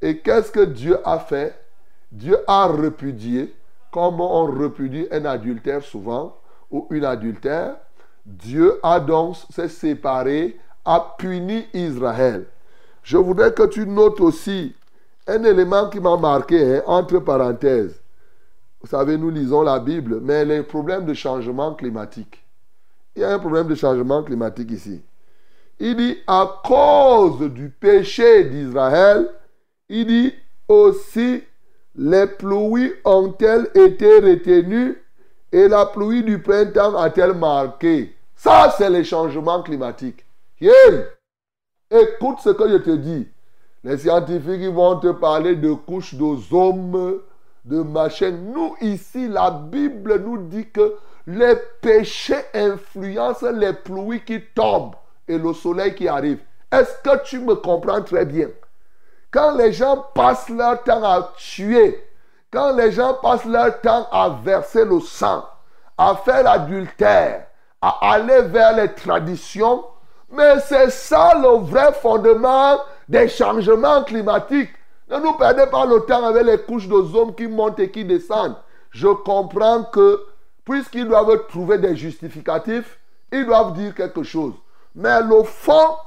Et 0.02 0.20
qu'est-ce 0.20 0.52
que 0.52 0.66
Dieu 0.66 0.98
a 1.04 1.20
fait? 1.20 1.60
Dieu 2.12 2.38
a 2.48 2.68
repudié, 2.68 3.54
comme 3.92 4.22
on 4.22 4.46
repudie 4.46 5.08
un 5.12 5.26
adultère 5.26 5.84
souvent, 5.84 6.38
ou 6.72 6.88
une 6.92 7.06
adultère. 7.06 7.76
Dieu 8.26 8.80
a 8.84 9.00
donc 9.00 9.36
s'est 9.50 9.68
séparé, 9.68 10.58
a 10.86 11.16
puni 11.18 11.66
Israël. 11.74 12.46
Je 13.04 13.18
voudrais 13.18 13.54
que 13.54 13.64
tu 13.64 13.86
notes 13.88 14.22
aussi 14.22 14.76
un 15.28 15.44
élément 15.44 15.90
qui 15.90 16.00
m'a 16.00 16.18
marqué, 16.18 16.78
hein, 16.78 16.84
entre 16.86 17.20
parenthèses. 17.20 18.02
Vous 18.82 18.88
savez, 18.88 19.18
nous 19.18 19.30
lisons 19.30 19.62
la 19.62 19.80
Bible, 19.80 20.20
mais 20.22 20.46
les 20.46 20.64
problèmes 20.64 21.06
de 21.06 21.14
changement 21.14 21.74
climatique. 21.74 22.44
Il 23.16 23.22
y 23.22 23.26
a 23.26 23.34
un 23.34 23.40
problème 23.40 23.68
de 23.68 23.76
changement 23.76 24.24
climatique 24.24 24.72
ici. 24.72 25.02
Il 25.80 25.96
dit, 25.96 26.18
à 26.28 26.62
cause 26.64 27.42
du 27.52 27.70
péché 27.70 28.46
d'Israël, 28.46 29.30
il 29.90 30.06
dit 30.06 30.34
aussi, 30.68 31.44
les 31.96 32.28
pluies 32.28 32.94
ont-elles 33.04 33.70
été 33.76 34.20
retenues 34.20 35.02
et 35.52 35.68
la 35.68 35.88
pluie 35.88 36.24
du 36.24 36.40
printemps 36.42 36.96
a-t-elle 36.96 37.34
marqué? 37.34 38.16
Ça, 38.36 38.74
c'est 38.78 38.90
les 38.90 39.04
changements 39.04 39.64
climatiques. 39.64 40.26
Écoute 40.62 42.38
ce 42.44 42.50
que 42.52 42.70
je 42.70 42.78
te 42.78 42.96
dis. 42.96 43.28
Les 43.84 43.98
scientifiques 43.98 44.72
vont 44.74 45.00
te 45.00 45.12
parler 45.12 45.56
de 45.56 45.74
couches 45.74 46.14
d'ozone, 46.14 47.20
de 47.66 47.82
machin. 47.82 48.32
Nous, 48.32 48.76
ici, 48.82 49.28
la 49.28 49.50
Bible 49.52 50.22
nous 50.24 50.38
dit 50.38 50.70
que 50.70 50.96
les 51.26 51.56
péchés 51.82 52.44
influencent 52.54 53.52
les 53.52 53.74
pluies 53.74 54.22
qui 54.24 54.42
tombent 54.54 54.96
et 55.28 55.38
le 55.38 55.54
soleil 55.54 55.96
qui 55.96 56.08
arrive. 56.08 56.40
Est-ce 56.72 57.02
que 57.04 57.24
tu 57.24 57.40
me 57.40 57.56
comprends 57.56 58.02
très 58.02 58.26
bien? 58.26 58.50
Quand 59.32 59.56
les 59.56 59.72
gens 59.72 60.06
passent 60.16 60.50
leur 60.50 60.84
temps 60.84 61.04
à 61.04 61.34
tuer, 61.38 62.04
quand 62.52 62.76
les 62.76 62.92
gens 62.92 63.14
passent 63.16 63.46
leur 63.46 63.80
temps 63.82 64.08
à 64.12 64.30
verser 64.44 64.86
le 64.86 65.00
sang, 65.00 65.46
à 65.98 66.16
faire 66.16 66.44
l'adultère, 66.44 67.46
à 67.82 68.14
aller 68.14 68.42
vers 68.42 68.76
les 68.76 68.92
traditions, 68.94 69.86
mais 70.32 70.60
c'est 70.62 70.90
ça 70.90 71.34
le 71.36 71.60
vrai 71.60 71.94
fondement 71.94 72.78
des 73.08 73.28
changements 73.28 74.04
climatiques. 74.04 74.72
Ne 75.10 75.18
nous 75.20 75.34
perdez 75.34 75.68
pas 75.68 75.86
le 75.86 76.00
temps 76.02 76.26
avec 76.26 76.44
les 76.44 76.58
couches 76.60 76.88
d'ozone 76.88 77.36
qui 77.36 77.48
montent 77.48 77.80
et 77.80 77.92
qui 77.92 78.06
descendent. 78.06 78.56
Je 78.92 79.08
comprends 79.08 79.84
que, 79.84 80.24
puisqu'ils 80.66 81.08
doivent 81.08 81.48
trouver 81.48 81.78
des 81.78 81.96
justificatifs, 81.96 83.00
ils 83.32 83.46
doivent 83.46 83.74
dire 83.74 83.94
quelque 83.94 84.24
chose. 84.24 84.54
Mais 84.96 85.22
le 85.22 85.44
fond, 85.44 85.98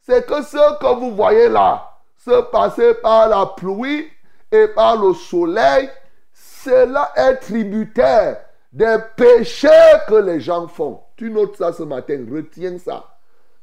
c'est 0.00 0.26
que 0.26 0.42
ce 0.42 0.78
que 0.78 0.94
vous 0.98 1.14
voyez 1.14 1.48
là, 1.48 1.91
se 2.24 2.42
passer 2.50 2.94
par 2.94 3.28
la 3.28 3.46
pluie 3.46 4.08
et 4.50 4.68
par 4.68 5.02
le 5.02 5.12
soleil, 5.14 5.90
cela 6.32 7.10
est 7.16 7.36
tributaire 7.36 8.38
des 8.72 8.96
péchés 9.16 9.68
que 10.08 10.14
les 10.14 10.40
gens 10.40 10.68
font. 10.68 11.00
Tu 11.16 11.30
notes 11.30 11.56
ça 11.56 11.72
ce 11.72 11.82
matin, 11.82 12.24
retiens 12.30 12.78
ça. 12.78 13.04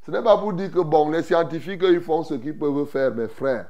Ce 0.06 0.12
n'est 0.12 0.22
pas 0.22 0.38
pour 0.38 0.54
dire 0.54 0.72
que, 0.72 0.80
bon, 0.80 1.10
les 1.10 1.24
scientifiques, 1.24 1.84
ils 1.84 2.02
font 2.02 2.24
ce 2.24 2.34
qu'ils 2.34 2.58
peuvent 2.58 2.86
faire, 2.86 3.14
mes 3.14 3.28
frères. 3.28 3.68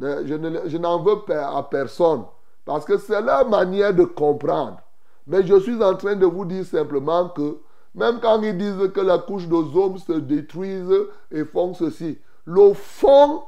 Je, 0.00 0.76
n'en 0.78 1.02
veux 1.02 1.16
à 1.36 1.62
personne. 1.70 2.24
Parce 2.64 2.84
que 2.84 2.98
c'est 2.98 3.20
leur 3.20 3.48
manière 3.48 3.94
de 3.94 4.04
comprendre. 4.04 4.78
Mais 5.26 5.46
je 5.46 5.58
suis 5.60 5.82
en 5.82 5.94
train 5.94 6.16
de 6.16 6.26
vous 6.26 6.44
dire 6.44 6.64
simplement 6.64 7.28
que 7.28 7.58
même 7.94 8.18
quand 8.20 8.42
ils 8.42 8.56
disent 8.56 8.90
que 8.92 9.00
la 9.00 9.18
couche 9.18 9.46
d'ozone 9.46 9.98
se 9.98 10.12
détruise 10.12 10.92
et 11.30 11.44
font 11.44 11.74
ceci, 11.74 12.18
le 12.44 12.72
fond 12.74 13.42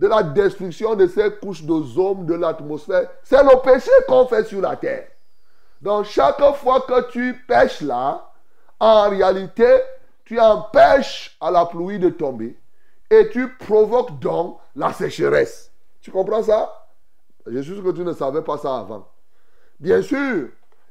de 0.00 0.08
la 0.08 0.22
destruction 0.22 0.94
de 0.94 1.06
ces 1.06 1.30
couches 1.36 1.62
d'ozone 1.62 2.24
de 2.24 2.32
l'atmosphère, 2.32 3.06
c'est 3.22 3.42
le 3.42 3.60
péché 3.60 3.90
qu'on 4.08 4.26
fait 4.26 4.44
sur 4.44 4.62
la 4.62 4.74
terre. 4.74 5.06
Donc 5.82 6.06
chaque 6.06 6.42
fois 6.54 6.80
que 6.80 7.10
tu 7.10 7.44
pêches 7.46 7.82
là, 7.82 8.32
en 8.80 9.10
réalité, 9.10 9.78
tu 10.24 10.40
empêches 10.40 11.36
à 11.38 11.50
la 11.50 11.66
pluie 11.66 11.98
de 11.98 12.08
tomber 12.08 12.58
et 13.10 13.28
tu 13.28 13.54
provoques 13.56 14.18
donc 14.20 14.58
la 14.74 14.90
sécheresse. 14.94 15.70
Tu 16.00 16.10
comprends 16.10 16.42
ça? 16.42 16.72
Je 17.46 17.60
suis 17.60 17.74
sûr 17.74 17.84
que 17.84 17.90
tu 17.90 18.02
ne 18.02 18.14
savais 18.14 18.40
pas 18.40 18.56
ça 18.56 18.78
avant. 18.78 19.06
Bien 19.78 20.00
sûr, 20.00 20.48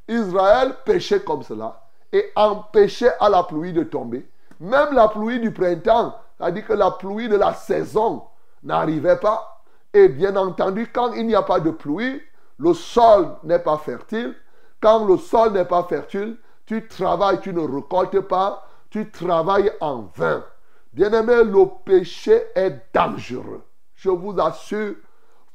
Israël 0.08 0.76
péchait 0.86 1.22
comme 1.22 1.42
cela 1.42 1.82
et 2.14 2.32
empêchait 2.36 3.14
à 3.20 3.28
la 3.28 3.42
pluie 3.42 3.74
de 3.74 3.84
tomber. 3.84 4.30
Même 4.60 4.94
la 4.94 5.08
pluie 5.08 5.40
du 5.40 5.52
printemps, 5.52 6.16
c'est-à-dire 6.38 6.68
que 6.68 6.74
la 6.74 6.92
pluie 6.92 7.28
de 7.28 7.38
la 7.38 7.56
saison 7.56 8.22
n'arrivait 8.64 9.18
pas. 9.18 9.64
Et 9.94 10.08
bien 10.10 10.36
entendu, 10.36 10.88
quand 10.94 11.14
il 11.14 11.28
n'y 11.28 11.36
a 11.36 11.42
pas 11.42 11.60
de 11.60 11.72
pluie, 11.72 12.22
le 12.58 12.74
sol 12.74 13.36
n'est 13.44 13.60
pas 13.60 13.78
fertile. 13.78 14.36
Quand 14.82 15.06
le 15.06 15.18
sol 15.18 15.54
n'est 15.54 15.66
pas 15.66 15.84
fertile, 15.84 16.38
tu 16.66 16.88
travailles, 16.88 17.40
tu 17.42 17.54
ne 17.54 17.62
récoltes 17.62 18.22
pas, 18.22 18.68
tu 18.90 19.10
travailles 19.10 19.72
en 19.82 20.10
vain. 20.16 20.44
Bien-aimé, 20.94 21.44
le 21.44 21.66
péché 21.86 22.44
est 22.56 22.82
dangereux 22.94 23.64
je 24.00 24.10
vous 24.10 24.40
assure, 24.40 24.96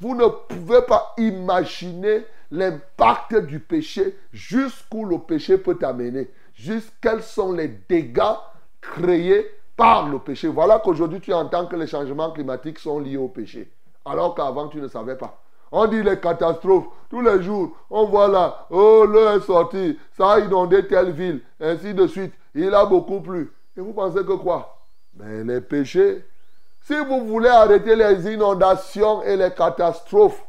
vous 0.00 0.14
ne 0.14 0.26
pouvez 0.26 0.82
pas 0.82 1.14
imaginer 1.16 2.26
l'impact 2.50 3.36
du 3.36 3.58
péché, 3.58 4.18
jusqu'où 4.32 5.06
le 5.06 5.18
péché 5.18 5.56
peut 5.56 5.76
t'amener, 5.76 6.30
jusqu'à 6.54 7.12
quels 7.12 7.22
sont 7.22 7.52
les 7.52 7.68
dégâts 7.68 8.36
créés 8.80 9.50
par 9.76 10.08
le 10.08 10.18
péché. 10.18 10.48
Voilà 10.48 10.78
qu'aujourd'hui 10.78 11.20
tu 11.20 11.32
entends 11.32 11.66
que 11.66 11.76
les 11.76 11.86
changements 11.86 12.30
climatiques 12.30 12.78
sont 12.78 12.98
liés 12.98 13.16
au 13.16 13.28
péché, 13.28 13.72
alors 14.04 14.34
qu'avant 14.34 14.68
tu 14.68 14.80
ne 14.80 14.88
savais 14.88 15.16
pas. 15.16 15.40
On 15.72 15.86
dit 15.86 16.02
les 16.02 16.20
catastrophes. 16.20 16.86
Tous 17.10 17.20
les 17.20 17.42
jours, 17.42 17.76
on 17.90 18.06
voit 18.06 18.28
là, 18.28 18.66
oh, 18.70 19.04
l'eau 19.04 19.36
est 19.36 19.40
sortie, 19.40 19.98
ça 20.16 20.32
a 20.32 20.40
inondé 20.40 20.86
telle 20.86 21.10
ville, 21.10 21.42
ainsi 21.60 21.94
de 21.94 22.06
suite. 22.06 22.32
Il 22.54 22.72
a 22.74 22.86
beaucoup 22.86 23.20
plu. 23.20 23.52
Et 23.76 23.80
vous 23.80 23.92
pensez 23.92 24.24
que 24.24 24.34
quoi? 24.34 24.86
Mais 25.14 25.42
les 25.42 25.60
péchés 25.60 26.24
si 26.84 26.94
vous 26.98 27.24
voulez 27.24 27.48
arrêter 27.48 27.96
les 27.96 28.30
inondations 28.30 29.22
et 29.22 29.38
les 29.38 29.54
catastrophes, 29.54 30.44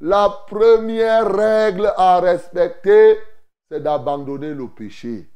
la 0.00 0.28
première 0.46 1.28
règle 1.34 1.92
à 1.96 2.20
respecter, 2.20 3.18
c'est 3.68 3.82
d'abandonner 3.82 4.54
le 4.54 4.68
péché. 4.68 5.28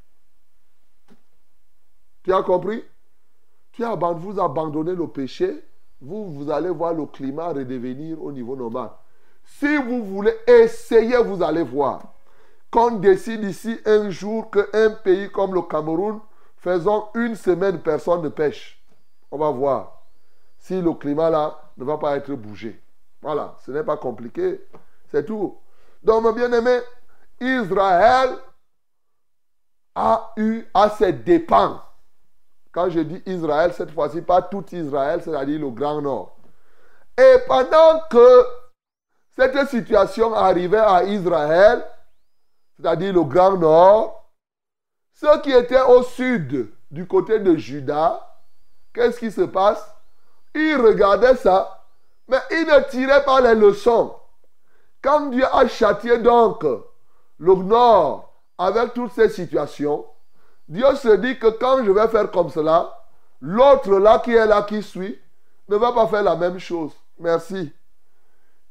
Tu 2.22 2.32
as 2.32 2.44
compris? 2.44 2.84
As, 3.83 3.95
Vous 3.95 4.40
abandonnez 4.40 4.95
le 4.95 5.09
péché, 5.09 5.64
vous, 6.00 6.33
vous 6.33 6.50
allez 6.50 6.71
voir 6.71 6.95
le 6.95 7.07
climat 7.07 7.49
redevenir 7.49 8.23
au 8.23 8.31
niveau 8.31 8.57
normal. 8.57 8.90
Si 9.45 9.76
vous 9.76 10.04
voulez 10.04 10.35
essayer, 10.47 11.16
vous 11.23 11.43
allez 11.43 11.62
voir. 11.62 12.02
Qu'on 12.71 12.93
décide 12.93 13.45
ici 13.45 13.78
un 13.87 14.11
jour 14.11 14.50
qu'un 14.50 14.90
pays 15.02 15.31
comme 15.31 15.54
le 15.54 15.62
Cameroun, 15.62 16.21
faisons 16.57 17.07
une 17.14 17.37
semaine, 17.37 17.81
personne 17.81 18.23
ne 18.23 18.28
pêche. 18.28 18.83
On 19.31 19.38
va 19.38 19.50
voir 19.50 20.02
si 20.59 20.81
le 20.81 20.93
climat 20.95 21.31
là 21.31 21.59
ne 21.76 21.85
va 21.85 21.99
pas 21.99 22.16
être 22.16 22.33
bougé. 22.33 22.81
Voilà, 23.23 23.57
ce 23.64 23.71
n'est 23.71 23.85
pas 23.85 23.97
compliqué, 23.97 24.61
c'est 25.11 25.25
tout. 25.25 25.59
Donc, 26.02 26.23
mon 26.23 26.33
bien-aimé, 26.33 26.81
Israël 27.40 28.31
a 29.95 30.33
eu 30.37 30.64
à 30.75 30.90
ses 30.90 31.12
dépens. 31.12 31.81
Quand 32.75 32.90
je 32.90 33.00
dis 33.00 33.23
Israël, 33.25 33.73
cette 33.73 33.93
fois-ci, 33.93 34.21
pas 34.21 34.43
tout 34.43 34.64
Israël, 34.73 35.23
c'est-à-dire 35.23 35.61
le 35.61 35.71
Grand 35.71 36.02
Nord. 36.02 36.37
Et 37.16 37.37
pendant 37.47 38.00
que 38.11 38.45
cette 39.37 39.69
situation 39.69 40.35
arrivait 40.35 40.78
à 40.78 41.04
Israël, 41.04 41.87
c'est-à-dire 42.76 43.12
le 43.12 43.23
Grand 43.23 43.57
Nord, 43.57 44.28
ceux 45.12 45.40
qui 45.43 45.52
étaient 45.52 45.83
au 45.83 46.02
sud, 46.02 46.73
du 46.90 47.07
côté 47.07 47.38
de 47.38 47.54
Juda, 47.57 48.28
qu'est-ce 48.93 49.21
qui 49.21 49.31
se 49.31 49.43
passe? 49.43 49.88
Ils 50.52 50.76
regardaient 50.76 51.37
ça, 51.37 51.87
mais 52.26 52.38
ils 52.50 52.66
ne 52.66 52.90
tiraient 52.90 53.25
pas 53.25 53.40
les 53.40 53.54
leçons. 53.54 54.16
Quand 55.00 55.26
Dieu 55.31 55.45
a 55.45 55.69
châtié 55.69 56.19
donc 56.19 56.64
le 57.38 57.54
Nord 57.54 58.33
avec 58.59 58.95
toutes 58.95 59.12
ces 59.12 59.28
situations, 59.28 60.07
Dieu 60.68 60.94
se 60.97 61.16
dit 61.16 61.38
que 61.38 61.49
quand 61.49 61.85
je 61.85 61.90
vais 61.90 62.09
faire 62.09 62.30
comme 62.30 62.50
cela, 62.50 62.99
l'autre 63.40 63.99
là 63.99 64.18
qui 64.18 64.33
est 64.33 64.47
là, 64.47 64.62
qui 64.62 64.83
suit, 64.83 65.18
ne 65.68 65.76
va 65.76 65.92
pas 65.92 66.06
faire 66.06 66.23
la 66.23 66.37
même 66.37 66.59
chose. 66.59 66.92
Merci. 67.18 67.73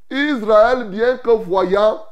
Israël, 0.09 0.85
bien 0.85 1.17
que 1.17 1.31
voyant 1.31 2.03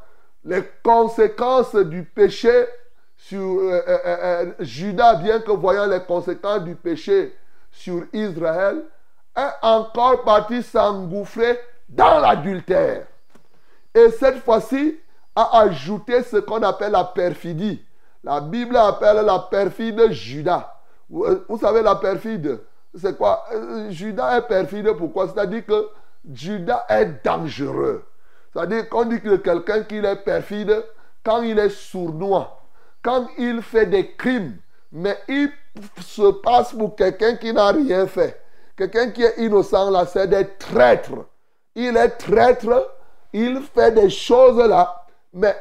les 0.44 0.64
conséquences 0.84 1.76
du 1.76 2.04
péché 2.04 2.68
sur 3.16 3.40
euh, 3.40 3.82
euh, 3.88 4.00
euh, 4.06 4.54
Judas, 4.60 5.16
bien 5.16 5.40
que 5.40 5.52
voyant 5.52 5.86
les 5.86 6.02
conséquences 6.02 6.64
du 6.64 6.76
péché 6.76 7.36
sur 7.72 8.04
Israël, 8.14 8.84
est 9.36 9.52
encore 9.62 10.24
parti 10.24 10.64
s'engouffrer 10.64 11.60
dans 11.88 12.20
l'adultère. 12.20 13.06
Et 13.94 14.10
cette 14.12 14.44
fois-ci, 14.44 14.98
a 15.36 15.60
ajouté 15.62 16.24
ce 16.24 16.38
qu'on 16.38 16.62
appelle 16.64 16.92
la 16.92 17.06
perfidie. 17.06 17.84
La 18.24 18.40
Bible 18.40 18.78
appelle 18.78 19.26
la 19.26 19.40
perfide 19.40 20.12
Judas. 20.12 20.76
Vous, 21.10 21.58
savez, 21.60 21.82
la 21.82 21.96
perfide, 21.96 22.60
c'est 22.96 23.18
quoi? 23.18 23.46
Judas 23.90 24.38
est 24.38 24.48
perfide 24.48 24.92
pourquoi? 24.94 25.28
C'est-à-dire 25.28 25.66
que 25.66 25.90
Judas 26.32 26.86
est 26.90 27.24
dangereux. 27.24 28.06
C'est-à-dire 28.54 28.88
qu'on 28.90 29.06
dit 29.06 29.22
que 29.22 29.38
quelqu'un 29.38 29.84
qui 29.84 29.98
est 29.98 30.16
perfide 30.24 30.86
quand 31.24 31.42
il 31.42 31.58
est 31.60 31.70
sournois, 31.70 32.62
quand 33.02 33.28
il 33.38 33.62
fait 33.62 33.86
des 33.88 34.12
crimes, 34.12 34.58
mais 34.92 35.18
il 35.28 35.50
se 36.02 36.32
passe 36.32 36.74
pour 36.74 36.96
quelqu'un 36.96 37.36
qui 37.36 37.54
n'a 37.54 37.72
rien 37.72 38.08
fait. 38.08 38.42
Quelqu'un 38.78 39.12
qui 39.12 39.24
est 39.24 39.38
innocent, 39.38 39.90
là, 39.90 40.06
c'est 40.06 40.28
des 40.28 40.48
traîtres. 40.58 41.26
Il 41.76 41.98
est 41.98 42.10
traître, 42.10 42.92
il 43.34 43.62
fait 43.62 43.92
des 43.92 44.10
choses 44.10 44.58
là, 44.58 45.06
mais 45.34 45.56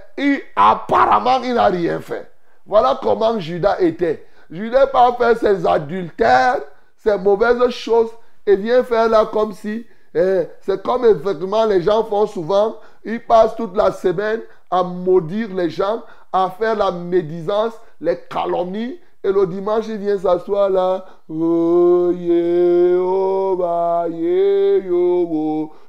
apparemment, 0.57 1.40
il 1.43 1.55
n'a 1.55 1.67
rien 1.67 2.00
fait. 2.00 2.31
Voilà 2.71 3.00
comment 3.03 3.37
Judas 3.41 3.81
était. 3.81 4.25
Judas 4.49 4.87
pas 4.87 5.12
fait 5.15 5.35
ses 5.35 5.67
adultères, 5.67 6.61
ses 6.97 7.19
mauvaises 7.19 7.69
choses, 7.71 8.11
et 8.47 8.55
vient 8.55 8.85
faire 8.85 9.09
là 9.09 9.27
comme 9.27 9.53
si 9.53 9.85
eh, 10.15 10.43
c'est 10.61 10.81
comme 10.81 11.05
les 11.05 11.83
gens 11.83 12.05
font 12.05 12.29
souvent. 12.29 12.77
Ils 13.05 13.19
passent 13.19 13.57
toute 13.57 13.77
la 13.77 13.91
semaine 13.91 14.43
à 14.71 14.85
maudire 14.85 15.53
les 15.53 15.69
gens, 15.69 16.05
à 16.33 16.49
faire 16.49 16.77
la 16.77 16.93
médisance, 16.93 17.73
les 18.00 18.17
calomnies. 18.31 19.00
Et 19.25 19.33
le 19.33 19.49
dimanche, 19.49 19.87
il 19.89 19.99
vient 19.99 20.17
s'asseoir 20.17 20.71
là. 20.71 21.07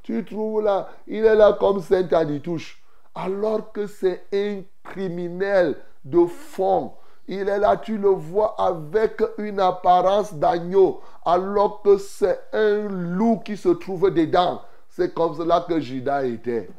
Tu 0.02 0.26
trouves 0.26 0.64
là, 0.64 0.90
il 1.06 1.26
est 1.26 1.36
là 1.36 1.56
comme 1.60 1.80
Saint 1.80 2.12
Anitouche. 2.12 2.82
Alors 3.14 3.72
que 3.72 3.86
c'est 3.86 4.24
un 4.34 4.62
criminel 4.84 5.76
de 6.04 6.26
fond. 6.26 6.94
Il 7.28 7.48
est 7.48 7.60
là, 7.60 7.78
tu 7.78 7.98
le 7.98 8.10
vois 8.10 8.56
avec 8.58 9.22
une 9.38 9.60
apparence 9.60 10.34
d'agneau, 10.34 11.02
alors 11.26 11.82
que 11.82 11.98
c'est 11.98 12.40
un 12.52 12.88
loup 12.90 13.42
qui 13.46 13.56
se 13.56 13.70
trouve 13.70 14.12
dedans. 14.12 14.62
C'est 14.90 15.14
comme 15.14 15.36
cela 15.36 15.66
que 15.68 15.80
Judas 15.80 16.24
était. 16.24 16.70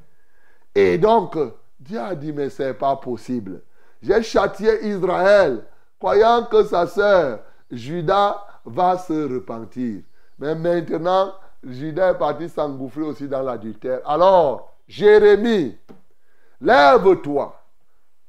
Et 0.75 0.99
donc, 0.99 1.39
Dieu 1.81 2.01
a 2.01 2.15
dit, 2.15 2.33
mais 2.33 2.51
ce 2.51 2.65
n'est 2.65 2.75
pas 2.75 2.97
possible. 2.97 3.63
J'ai 4.03 4.23
châtié 4.23 4.87
Israël, 4.87 5.65
croyant 5.99 6.45
que 6.45 6.65
sa 6.65 6.87
sœur, 6.87 7.41
Judas, 7.71 8.45
va 8.65 8.99
se 8.99 9.33
repentir. 9.35 10.03
Mais 10.39 10.55
maintenant, 10.55 11.33
Judas 11.65 12.11
est 12.11 12.19
parti 12.19 12.49
s'engouffrer 12.49 13.03
aussi 13.03 13.29
dans 13.29 13.43
l'adultère. 13.43 14.01
Alors, 14.05 14.75
Jérémie, 14.87 15.77
lève-toi, 16.61 17.62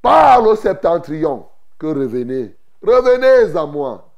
parle 0.03 0.47
au 0.47 0.55
septentrion 0.55 1.45
que 1.79 1.87
revenez. 1.87 2.55
Revenez 2.85 3.57
à 3.57 3.65
moi. 3.65 4.11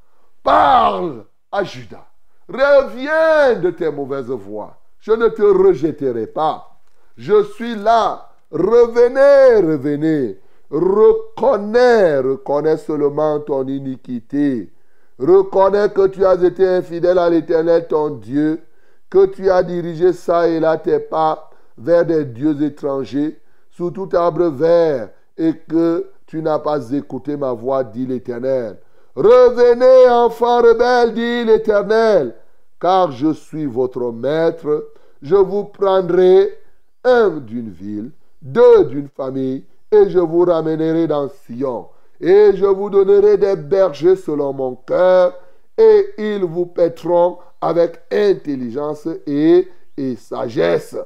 Parle 0.43 1.23
à 1.51 1.63
Judas. 1.63 2.07
Reviens 2.49 3.55
de 3.61 3.69
tes 3.69 3.89
mauvaises 3.89 4.29
voies. 4.29 4.75
Je 4.99 5.13
ne 5.13 5.29
te 5.29 5.43
rejetterai 5.43 6.27
pas. 6.27 6.79
Je 7.15 7.43
suis 7.53 7.75
là. 7.75 8.29
Revenez, 8.51 9.61
revenez. 9.65 10.39
Reconnais, 10.71 12.19
reconnais 12.19 12.77
seulement 12.77 13.39
ton 13.39 13.67
iniquité. 13.67 14.73
Reconnais 15.19 15.89
que 15.89 16.07
tu 16.07 16.25
as 16.25 16.35
été 16.43 16.67
infidèle 16.67 17.19
à 17.19 17.29
l'Éternel, 17.29 17.87
ton 17.87 18.09
Dieu, 18.09 18.61
que 19.09 19.27
tu 19.27 19.49
as 19.49 19.63
dirigé 19.63 20.11
ça 20.11 20.47
et 20.47 20.59
là 20.59 20.77
tes 20.77 20.99
pas 20.99 21.49
vers 21.77 22.05
des 22.05 22.25
dieux 22.25 22.61
étrangers, 22.63 23.39
sous 23.69 23.91
tout 23.91 24.09
arbre 24.13 24.47
vert, 24.47 25.09
et 25.37 25.53
que 25.67 26.09
tu 26.27 26.41
n'as 26.41 26.59
pas 26.59 26.91
écouté 26.91 27.37
ma 27.37 27.53
voix, 27.53 27.83
dit 27.83 28.05
l'Éternel. 28.05 28.77
Revenez, 29.15 30.09
enfants 30.09 30.61
rebelles, 30.61 31.13
dit 31.13 31.45
l'Éternel, 31.45 32.35
car 32.79 33.11
je 33.11 33.31
suis 33.33 33.65
votre 33.65 34.11
maître. 34.11 34.91
Je 35.21 35.35
vous 35.35 35.65
prendrai 35.65 36.57
un 37.03 37.29
d'une 37.29 37.69
ville, 37.69 38.11
deux 38.41 38.85
d'une 38.85 39.07
famille, 39.07 39.65
et 39.91 40.09
je 40.09 40.19
vous 40.19 40.43
ramènerai 40.43 41.07
dans 41.07 41.29
Sion. 41.29 41.87
Et 42.19 42.51
je 42.55 42.65
vous 42.65 42.89
donnerai 42.89 43.37
des 43.37 43.55
bergers 43.55 44.15
selon 44.15 44.53
mon 44.53 44.75
cœur, 44.75 45.33
et 45.77 46.13
ils 46.17 46.43
vous 46.43 46.65
paîtront 46.65 47.37
avec 47.61 48.01
intelligence 48.11 49.07
et, 49.25 49.67
et 49.97 50.15
sagesse. 50.15 50.97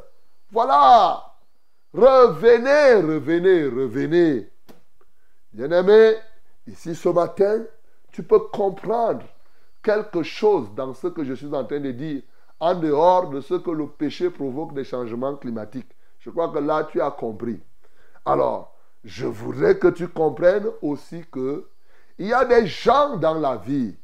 Voilà. 0.52 1.29
Revenez, 1.94 2.96
revenez, 2.96 3.66
revenez. 3.66 4.50
Bien-aimé, 5.52 6.16
ici 6.68 6.94
ce 6.94 7.10
matin, 7.10 7.64
tu 8.12 8.22
peux 8.22 8.40
comprendre 8.40 9.26
quelque 9.82 10.22
chose 10.22 10.68
dans 10.76 10.94
ce 10.94 11.08
que 11.08 11.24
je 11.24 11.34
suis 11.34 11.54
en 11.54 11.66
train 11.66 11.80
de 11.80 11.92
dire, 11.92 12.22
en 12.60 12.76
dehors 12.76 13.30
de 13.30 13.42
ce 13.42 13.56
que 13.56 13.72
le 13.72 13.88
péché 13.88 14.30
provoque 14.30 14.74
des 14.74 14.84
changements 14.84 15.36
climatiques. 15.36 15.90
Je 16.20 16.30
crois 16.30 16.50
que 16.50 16.60
là, 16.60 16.88
tu 16.92 17.02
as 17.02 17.12
compris. 17.12 17.60
Alors, 18.26 18.76
je 19.04 19.26
voudrais 19.26 19.80
que 19.80 19.88
tu 19.88 20.08
comprennes 20.08 20.68
aussi 20.82 21.24
que 21.32 21.68
il 22.20 22.28
y 22.28 22.34
a 22.34 22.44
des 22.44 22.68
gens 22.68 23.16
dans 23.16 23.36
la 23.36 23.56
vie. 23.56 23.96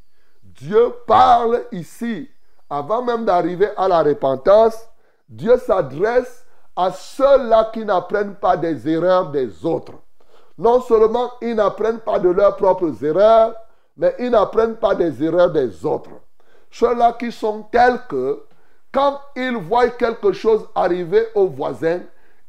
Dieu 0.42 0.94
parle 1.06 1.66
ici. 1.74 2.30
Avant 2.70 3.04
même 3.04 3.26
d'arriver 3.26 3.70
à 3.78 3.88
la 3.88 4.02
repentance, 4.02 4.88
Dieu 5.28 5.58
s'adresse 5.58 6.45
à 6.76 6.92
ceux-là 6.92 7.72
qui 7.74 7.86
n'apprennent 7.86 8.36
pas 8.36 8.58
des 8.58 8.88
erreurs 8.90 9.30
des 9.30 9.66
autres 9.66 9.94
non 10.58 10.82
seulement 10.82 11.32
ils 11.42 11.56
n'apprennent 11.56 12.00
pas 12.00 12.20
de 12.20 12.30
leurs 12.30 12.56
propres 12.56 13.04
erreurs, 13.04 13.56
mais 13.98 14.16
ils 14.20 14.30
n'apprennent 14.30 14.78
pas 14.78 14.96
des 14.96 15.24
erreurs 15.24 15.52
des 15.52 15.86
autres. 15.86 16.12
Ceux-là 16.72 17.14
qui 17.14 17.32
sont 17.32 17.64
tels 17.72 18.00
que, 18.10 18.44
quand 18.92 19.20
ils 19.36 19.58
voient 19.58 19.90
quelque 19.90 20.32
chose 20.32 20.68
arriver 20.74 21.28
aux 21.36 21.48
voisins, 21.48 22.02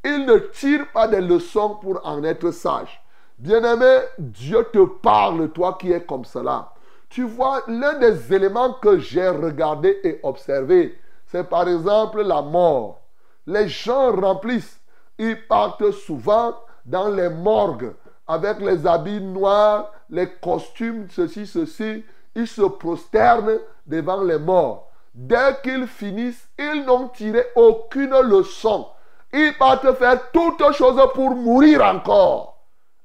ils 0.04 0.24
ne 0.24 0.38
tirent 0.38 0.90
pas 0.92 1.08
des 1.08 1.20
leçons 1.20 1.76
pour 1.80 2.00
en 2.04 2.22
être 2.22 2.52
sages. 2.52 3.02
Bien-aimé, 3.38 4.00
Dieu 4.18 4.64
te 4.72 4.84
parle, 4.84 5.50
toi 5.50 5.76
qui 5.78 5.92
es 5.92 6.00
comme 6.00 6.24
cela. 6.24 6.72
Tu 7.08 7.24
vois, 7.24 7.62
l'un 7.66 7.94
des 7.94 8.32
éléments 8.32 8.74
que 8.74 8.98
j'ai 8.98 9.28
regardé 9.28 9.98
et 10.04 10.20
observé, 10.22 10.98
c'est 11.26 11.48
par 11.48 11.68
exemple 11.68 12.22
la 12.22 12.42
mort. 12.42 13.00
Les 13.46 13.68
gens 13.68 14.12
remplissent, 14.12 14.80
ils 15.18 15.46
partent 15.46 15.90
souvent 15.92 16.54
dans 16.84 17.08
les 17.08 17.28
morgues 17.28 17.92
avec 18.26 18.60
les 18.60 18.86
habits 18.86 19.20
noirs, 19.20 19.92
les 20.10 20.28
costumes, 20.42 21.06
ceci, 21.10 21.46
ceci. 21.46 22.04
Ils 22.34 22.48
se 22.48 22.62
prosternent 22.62 23.58
devant 23.86 24.22
les 24.22 24.38
morts. 24.38 24.90
Dès 25.14 25.56
qu'ils 25.62 25.86
finissent, 25.86 26.48
ils 26.58 26.84
n'ont 26.84 27.08
tiré 27.08 27.44
aucune 27.54 28.14
leçon. 28.20 28.88
Ils 29.32 29.54
partent 29.58 29.92
faire 29.94 30.30
toutes 30.32 30.72
choses 30.72 31.00
pour 31.14 31.34
mourir 31.34 31.82
encore. 31.82 32.58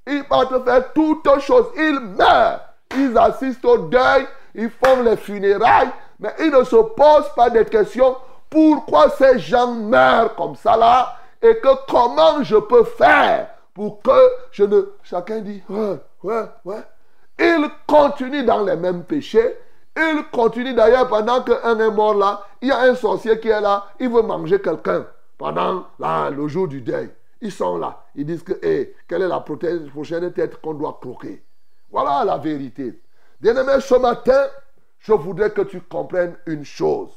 Ils 0.08 0.24
partent 0.26 0.64
faire 0.66 0.92
toutes 0.94 1.40
choses. 1.40 1.68
Ils 1.78 2.00
meurent. 2.00 2.62
Ils 2.98 3.18
assistent 3.18 3.66
au 3.66 3.78
deuil. 3.78 4.28
Ils 4.56 4.70
font 4.70 5.02
les 5.04 5.16
funérailles. 5.16 5.92
Mais 6.20 6.34
ils 6.40 6.52
ne 6.52 6.64
se 6.64 6.76
posent 6.76 7.34
pas 7.36 7.50
de 7.50 7.64
questions. 7.64 8.18
Pourquoi 8.52 9.10
ces 9.10 9.40
gens 9.40 9.74
meurent 9.74 10.36
comme 10.36 10.56
ça 10.56 10.78
là? 10.78 11.18
Et 11.42 11.56
que 11.56 11.70
comment 11.90 12.44
je 12.44 12.58
peux 12.58 12.84
faire 12.84 13.50
pour 13.74 14.02
que 14.04 14.12
je 14.52 14.64
ne... 14.66 14.82
Chacun 15.02 15.40
dit, 15.40 15.64
ouais, 15.70 15.98
ouais, 16.22 16.44
ouais. 16.66 16.84
Il 17.40 17.68
continue 17.88 18.44
dans 18.44 18.64
les 18.64 18.76
mêmes 18.76 19.04
péchés. 19.04 19.58
Il 19.98 20.26
continue 20.32 20.74
d'ailleurs 20.74 21.08
pendant 21.08 21.42
qu'un 21.42 21.80
est 21.80 21.92
mort 21.92 22.14
là, 22.14 22.44
il 22.62 22.68
y 22.68 22.72
a 22.72 22.82
un 22.82 22.96
sorcier 22.96 23.40
qui 23.40 23.50
est 23.50 23.60
là, 23.60 23.86
il 24.00 24.10
veut 24.10 24.22
manger 24.22 24.62
quelqu'un 24.62 25.06
pendant 25.38 25.86
le 26.00 26.48
jour 26.48 26.68
du 26.68 26.82
deuil. 26.82 27.10
Ils 27.42 27.52
sont 27.52 27.78
là. 27.78 28.04
Ils 28.16 28.26
disent 28.26 28.44
que, 28.44 28.54
hé, 28.62 28.96
quelle 29.08 29.24
est 29.24 29.28
la 29.28 29.40
prochaine 29.40 30.32
tête 30.34 30.62
qu'on 30.62 30.76
doit 30.76 31.00
croquer? 31.02 31.44
Voilà 31.90 32.24
la 32.24 32.38
vérité. 32.38 33.02
Bien-aimé, 33.40 33.80
ce 33.80 33.96
matin, 33.96 34.46
je 35.00 35.14
voudrais 35.14 35.52
que 35.52 35.62
tu 35.62 35.82
comprennes 35.82 36.36
une 36.46 36.64
chose. 36.64 37.10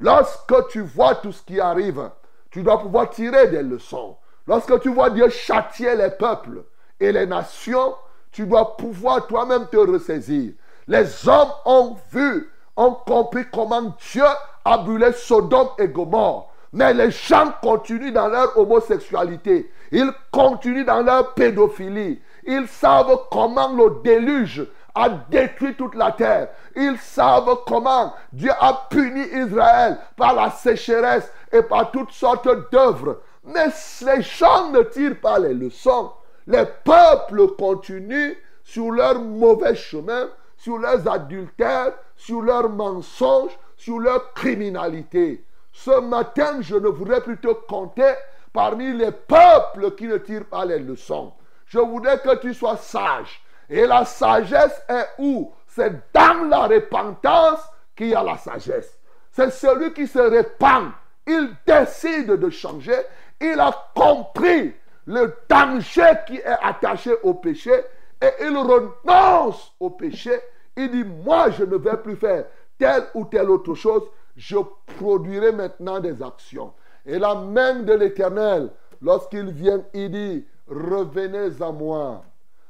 Lorsque 0.00 0.68
tu 0.68 0.80
vois 0.80 1.16
tout 1.16 1.32
ce 1.32 1.42
qui 1.42 1.60
arrive, 1.60 2.10
tu 2.50 2.62
dois 2.62 2.80
pouvoir 2.80 3.10
tirer 3.10 3.48
des 3.48 3.62
leçons. 3.62 4.16
Lorsque 4.46 4.80
tu 4.80 4.92
vois 4.92 5.10
Dieu 5.10 5.28
châtier 5.28 5.96
les 5.96 6.10
peuples 6.10 6.64
et 7.00 7.12
les 7.12 7.26
nations, 7.26 7.94
tu 8.30 8.46
dois 8.46 8.76
pouvoir 8.76 9.26
toi-même 9.26 9.66
te 9.68 9.76
ressaisir. 9.76 10.52
Les 10.86 11.28
hommes 11.28 11.52
ont 11.64 11.96
vu, 12.12 12.50
ont 12.76 12.92
compris 13.06 13.44
comment 13.52 13.94
Dieu 14.12 14.24
a 14.64 14.78
brûlé 14.78 15.12
Sodome 15.12 15.68
et 15.78 15.88
Gomorre. 15.88 16.50
Mais 16.72 16.92
les 16.92 17.12
gens 17.12 17.54
continuent 17.62 18.12
dans 18.12 18.28
leur 18.28 18.58
homosexualité. 18.58 19.70
Ils 19.92 20.10
continuent 20.32 20.84
dans 20.84 21.02
leur 21.02 21.34
pédophilie. 21.34 22.20
Ils 22.46 22.66
savent 22.66 23.16
comment 23.30 23.72
le 23.72 24.02
déluge 24.02 24.66
a 24.94 25.08
détruit 25.30 25.74
toute 25.74 25.94
la 25.94 26.12
terre. 26.12 26.48
Ils 26.76 26.98
savent 26.98 27.58
comment 27.66 28.14
Dieu 28.32 28.50
a 28.58 28.86
puni 28.90 29.22
Israël 29.22 29.98
par 30.16 30.34
la 30.34 30.50
sécheresse 30.50 31.30
et 31.52 31.62
par 31.62 31.90
toutes 31.90 32.12
sortes 32.12 32.48
d'œuvres. 32.70 33.20
Mais 33.44 33.66
les 34.02 34.22
gens 34.22 34.70
ne 34.70 34.82
tirent 34.82 35.20
pas 35.20 35.38
les 35.38 35.54
leçons. 35.54 36.12
Les 36.46 36.64
peuples 36.84 37.54
continuent 37.56 38.36
sur 38.62 38.90
leur 38.90 39.20
mauvais 39.20 39.74
chemin, 39.74 40.28
sur 40.56 40.78
leurs 40.78 41.08
adultères, 41.08 41.92
sur 42.16 42.42
leurs 42.42 42.68
mensonges, 42.68 43.58
sur 43.76 43.98
leur 43.98 44.32
criminalité. 44.32 45.44
Ce 45.72 46.00
matin, 46.00 46.58
je 46.60 46.76
ne 46.76 46.88
voudrais 46.88 47.20
plutôt 47.20 47.54
compter 47.68 48.14
parmi 48.52 48.92
les 48.92 49.10
peuples 49.10 49.94
qui 49.96 50.06
ne 50.06 50.18
tirent 50.18 50.46
pas 50.46 50.64
les 50.64 50.78
leçons. 50.78 51.32
Je 51.66 51.80
voudrais 51.80 52.20
que 52.20 52.36
tu 52.36 52.54
sois 52.54 52.76
sage. 52.76 53.43
Et 53.68 53.86
la 53.86 54.04
sagesse 54.04 54.82
est 54.88 55.06
où? 55.18 55.52
C'est 55.66 55.92
dans 56.12 56.48
la 56.48 56.66
repentance 56.66 57.60
qu'il 57.96 58.08
y 58.08 58.14
a 58.14 58.22
la 58.22 58.36
sagesse. 58.36 58.98
C'est 59.30 59.50
celui 59.50 59.92
qui 59.92 60.06
se 60.06 60.18
répand. 60.18 60.90
Il 61.26 61.50
décide 61.66 62.32
de 62.32 62.50
changer. 62.50 62.98
Il 63.40 63.58
a 63.58 63.72
compris 63.94 64.74
le 65.06 65.34
danger 65.48 66.12
qui 66.26 66.36
est 66.36 66.44
attaché 66.62 67.14
au 67.22 67.34
péché 67.34 67.72
et 68.20 68.30
il 68.44 68.56
renonce 68.56 69.74
au 69.80 69.90
péché. 69.90 70.40
Il 70.76 70.90
dit, 70.90 71.04
moi, 71.04 71.50
je 71.50 71.64
ne 71.64 71.76
vais 71.76 71.96
plus 71.96 72.16
faire 72.16 72.46
telle 72.78 73.04
ou 73.14 73.24
telle 73.24 73.50
autre 73.50 73.74
chose. 73.74 74.02
Je 74.36 74.56
produirai 74.98 75.52
maintenant 75.52 76.00
des 76.00 76.22
actions. 76.22 76.72
Et 77.06 77.18
la 77.18 77.34
main 77.34 77.80
de 77.80 77.92
l'Éternel, 77.92 78.70
lorsqu'il 79.00 79.50
vient, 79.50 79.82
il 79.92 80.10
dit, 80.10 80.46
revenez 80.68 81.50
à 81.60 81.70
moi. 81.70 82.24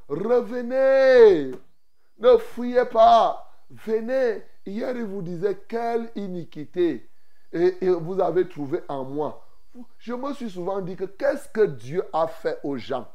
Revenez. 0.09 1.53
Ne 2.19 2.37
fuyez 2.38 2.85
pas. 2.87 3.51
Venez. 3.71 4.43
Hier, 4.67 4.97
il 4.97 5.05
vous 5.05 5.23
disait, 5.23 5.59
quelle 5.69 6.11
iniquité 6.14 7.09
et, 7.55 7.77
vous 7.88 8.21
avez 8.21 8.49
trouvé 8.49 8.81
en 8.88 9.05
moi. 9.05 9.47
Je 9.99 10.12
me 10.12 10.33
suis 10.35 10.51
souvent 10.51 10.81
dit 10.81 10.97
que 10.97 11.05
qu'est-ce 11.05 11.49
que 11.49 11.67
Dieu 11.67 12.05
a 12.12 12.27
fait 12.27 12.59
aux 12.64 12.77
gens? 12.77 13.07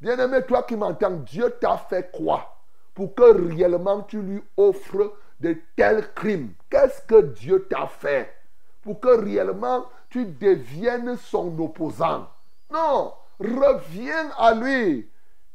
Bien-aimé, 0.00 0.42
toi 0.46 0.64
qui 0.64 0.76
m'entends, 0.76 1.10
Dieu 1.10 1.54
t'a 1.60 1.76
fait 1.76 2.10
quoi 2.12 2.56
Pour 2.94 3.14
que 3.14 3.22
réellement 3.22 4.02
tu 4.02 4.20
lui 4.20 4.42
offres 4.56 5.14
de 5.40 5.56
tels 5.76 6.12
crimes? 6.14 6.52
Qu'est-ce 6.68 7.02
que 7.02 7.22
Dieu 7.22 7.66
t'a 7.70 7.86
fait 7.86 8.32
Pour 8.82 9.00
que 9.00 9.08
réellement 9.08 9.86
tu 10.10 10.26
deviennes 10.26 11.16
son 11.16 11.56
opposant? 11.58 12.28
Non, 12.70 13.14
reviens 13.38 14.30
à 14.36 14.54
lui. 14.54 15.08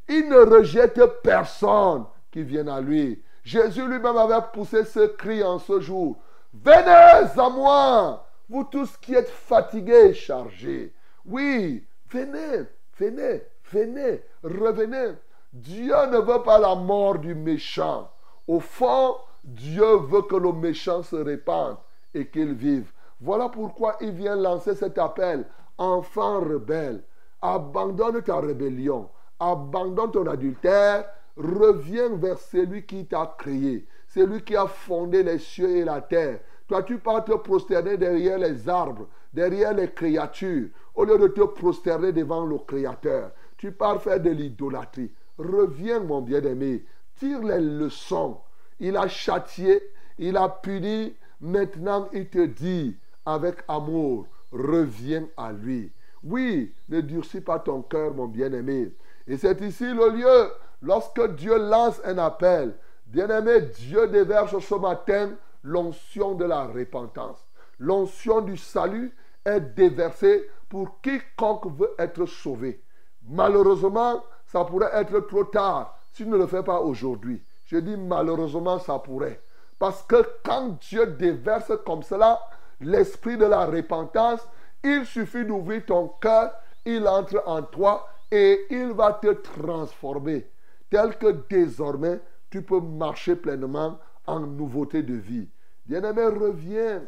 Il 0.07 0.29
ne 0.29 0.37
rejette 0.37 0.99
personne 1.23 2.05
qui 2.31 2.43
vient 2.43 2.67
à 2.67 2.81
lui. 2.81 3.21
Jésus 3.43 3.87
lui-même 3.87 4.17
avait 4.17 4.45
poussé 4.53 4.83
ce 4.83 5.07
cri 5.07 5.43
en 5.43 5.59
ce 5.59 5.79
jour. 5.79 6.17
Venez 6.53 6.91
à 7.37 7.49
moi, 7.49 8.27
vous 8.49 8.63
tous 8.65 8.97
qui 8.97 9.15
êtes 9.15 9.29
fatigués 9.29 10.09
et 10.09 10.13
chargés. 10.13 10.93
Oui, 11.25 11.85
venez, 12.09 12.67
venez, 12.97 13.43
venez, 13.71 14.21
revenez. 14.43 15.13
Dieu 15.53 15.95
ne 16.11 16.17
veut 16.17 16.43
pas 16.43 16.59
la 16.59 16.75
mort 16.75 17.19
du 17.19 17.35
méchant. 17.35 18.09
Au 18.47 18.59
fond, 18.59 19.15
Dieu 19.43 19.97
veut 19.97 20.23
que 20.23 20.35
le 20.35 20.51
méchant 20.51 21.03
se 21.03 21.15
répande 21.15 21.77
et 22.13 22.27
qu'il 22.27 22.53
vive. 22.53 22.91
Voilà 23.19 23.49
pourquoi 23.49 23.97
il 24.01 24.11
vient 24.11 24.35
lancer 24.35 24.75
cet 24.75 24.97
appel. 24.97 25.45
Enfant 25.77 26.39
rebelle, 26.41 27.03
abandonne 27.41 28.21
ta 28.21 28.39
rébellion, 28.39 29.09
abandonne 29.41 30.11
ton 30.11 30.27
adultère, 30.27 31.05
reviens 31.35 32.15
vers 32.15 32.37
celui 32.37 32.85
qui 32.85 33.05
t'a 33.05 33.35
créé, 33.37 33.87
celui 34.07 34.43
qui 34.43 34.55
a 34.55 34.67
fondé 34.67 35.23
les 35.23 35.39
cieux 35.39 35.77
et 35.77 35.83
la 35.83 35.99
terre. 35.99 36.39
Toi, 36.67 36.83
tu 36.83 36.99
pars 36.99 37.25
te 37.25 37.33
prosterner 37.33 37.97
derrière 37.97 38.37
les 38.37 38.69
arbres, 38.69 39.07
derrière 39.33 39.73
les 39.73 39.89
créatures, 39.89 40.69
au 40.93 41.03
lieu 41.03 41.17
de 41.17 41.27
te 41.27 41.41
prosterner 41.41 42.13
devant 42.13 42.45
le 42.45 42.59
Créateur. 42.59 43.31
Tu 43.57 43.71
pars 43.71 44.01
faire 44.01 44.19
de 44.19 44.29
l'idolâtrie. 44.29 45.11
Reviens, 45.37 46.01
mon 46.01 46.21
bien-aimé, 46.21 46.85
tire 47.15 47.43
les 47.43 47.59
leçons. 47.59 48.37
Il 48.79 48.95
a 48.95 49.07
châtié, 49.07 49.81
il 50.17 50.37
a 50.37 50.49
puni. 50.49 51.15
Maintenant, 51.39 52.07
il 52.13 52.29
te 52.29 52.45
dit 52.45 52.95
avec 53.25 53.57
amour, 53.67 54.27
reviens 54.51 55.27
à 55.35 55.51
lui. 55.51 55.91
Oui, 56.23 56.71
ne 56.89 57.01
durcis 57.01 57.41
pas 57.41 57.59
ton 57.59 57.81
cœur, 57.81 58.13
mon 58.13 58.27
bien-aimé. 58.27 58.91
Et 59.27 59.37
c'est 59.37 59.61
ici 59.61 59.85
le 59.85 60.09
lieu, 60.09 60.51
lorsque 60.81 61.35
Dieu 61.35 61.57
lance 61.57 62.01
un 62.03 62.17
appel. 62.17 62.75
Bien-aimé, 63.05 63.61
Dieu 63.61 64.07
déverse 64.07 64.57
ce 64.59 64.75
matin 64.75 65.31
l'onction 65.63 66.33
de 66.33 66.45
la 66.45 66.65
repentance. 66.65 67.37
L'onction 67.79 68.41
du 68.41 68.57
salut 68.57 69.15
est 69.45 69.59
déversée 69.59 70.49
pour 70.69 71.01
quiconque 71.01 71.65
veut 71.77 71.93
être 71.99 72.25
sauvé. 72.25 72.83
Malheureusement, 73.27 74.23
ça 74.45 74.63
pourrait 74.63 74.91
être 74.93 75.19
trop 75.21 75.43
tard 75.43 75.97
si 76.11 76.25
ne 76.25 76.37
le 76.37 76.47
fait 76.47 76.63
pas 76.63 76.79
aujourd'hui. 76.79 77.41
Je 77.65 77.77
dis 77.77 77.97
malheureusement, 77.97 78.79
ça 78.79 78.99
pourrait. 78.99 79.41
Parce 79.79 80.03
que 80.03 80.23
quand 80.43 80.77
Dieu 80.81 81.07
déverse 81.07 81.71
comme 81.85 82.03
cela 82.03 82.39
l'esprit 82.81 83.37
de 83.37 83.45
la 83.45 83.65
repentance, 83.65 84.41
il 84.83 85.05
suffit 85.05 85.45
d'ouvrir 85.45 85.85
ton 85.85 86.07
cœur, 86.19 86.51
il 86.85 87.07
entre 87.07 87.41
en 87.45 87.61
toi 87.61 88.07
et 88.31 88.65
il 88.69 88.93
va 88.93 89.13
te 89.13 89.31
transformer. 89.33 90.49
Tel 90.89 91.17
que 91.17 91.43
désormais, 91.49 92.19
tu 92.49 92.61
peux 92.61 92.79
marcher 92.79 93.35
pleinement 93.35 93.99
en 94.25 94.39
nouveauté 94.39 95.03
de 95.03 95.13
vie. 95.13 95.49
Bien-aimé, 95.85 96.25
reviens. 96.25 97.03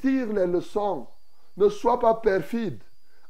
Tire 0.00 0.32
les 0.32 0.46
leçons. 0.46 1.06
Ne 1.56 1.68
sois 1.68 1.98
pas 1.98 2.14
perfide. 2.14 2.82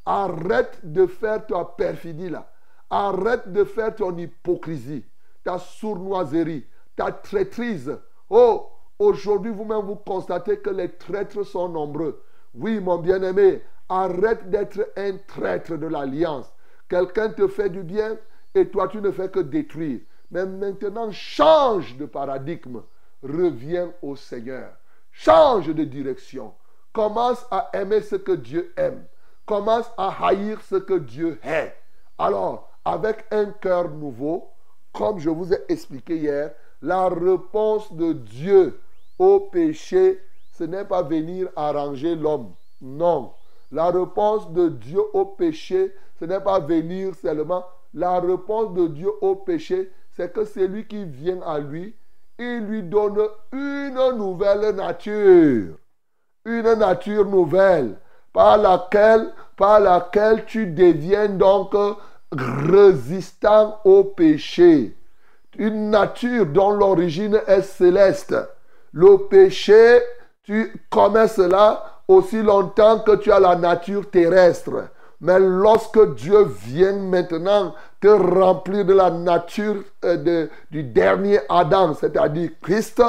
Arrête 0.07 0.81
de 0.83 1.07
faire 1.07 1.47
ta 1.47 1.65
perfidie 1.65 2.29
là. 2.29 2.51
Arrête 2.91 3.51
de 3.51 3.65
faire 3.65 3.95
ton 3.95 4.17
hypocrisie, 4.17 5.05
ta 5.43 5.59
sournoiserie, 5.59 6.67
ta 6.95 7.11
traîtrise. 7.11 7.99
Oh, 8.29 8.69
aujourd'hui 8.99 9.51
vous-même 9.51 9.87
vous 9.87 9.97
constatez 9.97 10.59
que 10.59 10.71
les 10.71 10.91
traîtres 10.91 11.43
sont 11.45 11.69
nombreux. 11.69 12.23
Oui, 12.55 12.81
mon 12.81 12.99
bien-aimé, 12.99 13.63
arrête 13.89 14.49
d'être 14.51 14.91
un 14.97 15.17
traître 15.27 15.77
de 15.77 15.87
l'alliance. 15.87 16.53
Quelqu'un 16.95 17.31
te 17.31 17.49
fait 17.49 17.71
du 17.71 17.83
bien 17.83 18.17
et 18.55 18.69
toi 18.69 18.87
tu 18.87 19.01
ne 19.01 19.11
fais 19.11 19.29
que 19.29 19.41
détruire. 19.41 19.99
Mais 20.31 20.47
maintenant, 20.47 21.11
change 21.11 21.97
de 21.97 22.07
paradigme. 22.07 22.83
Reviens 23.21 23.93
au 24.01 24.15
Seigneur. 24.15 24.71
Change 25.11 25.67
de 25.75 25.83
direction. 25.83 26.55
Commence 26.93 27.45
à 27.51 27.69
aimer 27.73 28.01
ce 28.01 28.15
que 28.15 28.31
Dieu 28.31 28.73
aime. 28.77 29.07
Commence 29.45 29.91
à 29.99 30.25
haïr 30.25 30.61
ce 30.61 30.77
que 30.77 30.95
Dieu 30.95 31.41
hait. 31.43 31.75
Alors, 32.17 32.71
avec 32.85 33.25
un 33.33 33.47
cœur 33.47 33.91
nouveau, 33.91 34.51
comme 34.93 35.19
je 35.19 35.31
vous 35.31 35.53
ai 35.53 35.59
expliqué 35.69 36.17
hier, 36.17 36.53
la 36.81 37.09
réponse 37.09 37.93
de 37.93 38.13
Dieu 38.13 38.79
au 39.19 39.41
péché, 39.41 40.21
ce 40.53 40.63
n'est 40.63 40.85
pas 40.85 41.03
venir 41.03 41.49
arranger 41.57 42.15
l'homme. 42.15 42.53
Non. 42.81 43.33
La 43.73 43.91
réponse 43.91 44.49
de 44.53 44.69
Dieu 44.69 45.01
au 45.13 45.25
péché, 45.25 45.93
ce 46.19 46.25
n'est 46.25 46.41
pas 46.41 46.61
venir 46.61 47.15
seulement. 47.15 47.65
La 47.93 48.21
réponse 48.21 48.75
de 48.75 48.89
Dieu 48.89 49.11
au 49.21 49.37
péché, 49.37 49.91
c'est 50.17 50.33
que 50.33 50.45
celui 50.45 50.87
qui 50.87 51.05
vient 51.05 51.41
à 51.43 51.59
lui, 51.59 51.95
il 52.39 52.61
lui 52.67 52.83
donne 52.83 53.21
une 53.53 54.17
nouvelle 54.17 54.75
nature. 54.75 55.77
Une 56.45 56.75
nature 56.75 57.25
nouvelle 57.25 57.97
par 58.33 58.59
laquelle, 58.59 59.33
par 59.57 59.81
laquelle 59.81 60.45
tu 60.45 60.67
deviens 60.67 61.29
donc 61.29 61.75
résistant 62.33 63.81
au 63.85 64.05
péché. 64.05 64.97
Une 65.57 65.91
nature 65.91 66.47
dont 66.47 66.73
l'origine 66.73 67.41
est 67.47 67.63
céleste. 67.63 68.35
Le 68.93 69.29
péché, 69.29 70.01
tu 70.43 70.85
commets 70.91 71.29
cela 71.29 72.03
aussi 72.09 72.43
longtemps 72.43 72.99
que 72.99 73.17
tu 73.17 73.31
as 73.31 73.41
la 73.41 73.55
nature 73.57 74.11
terrestre. 74.11 74.89
Mais 75.25 75.41
lorsque 75.41 76.15
Dieu 76.17 76.45
vient 76.67 76.99
maintenant 76.99 77.75
te 77.99 78.09
remplir 78.09 78.85
de 78.85 78.93
la 78.93 79.11
nature 79.11 79.77
euh, 80.05 80.49
du 80.71 80.83
dernier 80.83 81.41
Adam, 81.49 81.95
c'est-à-dire 81.95 82.51
Christ, 82.61 83.03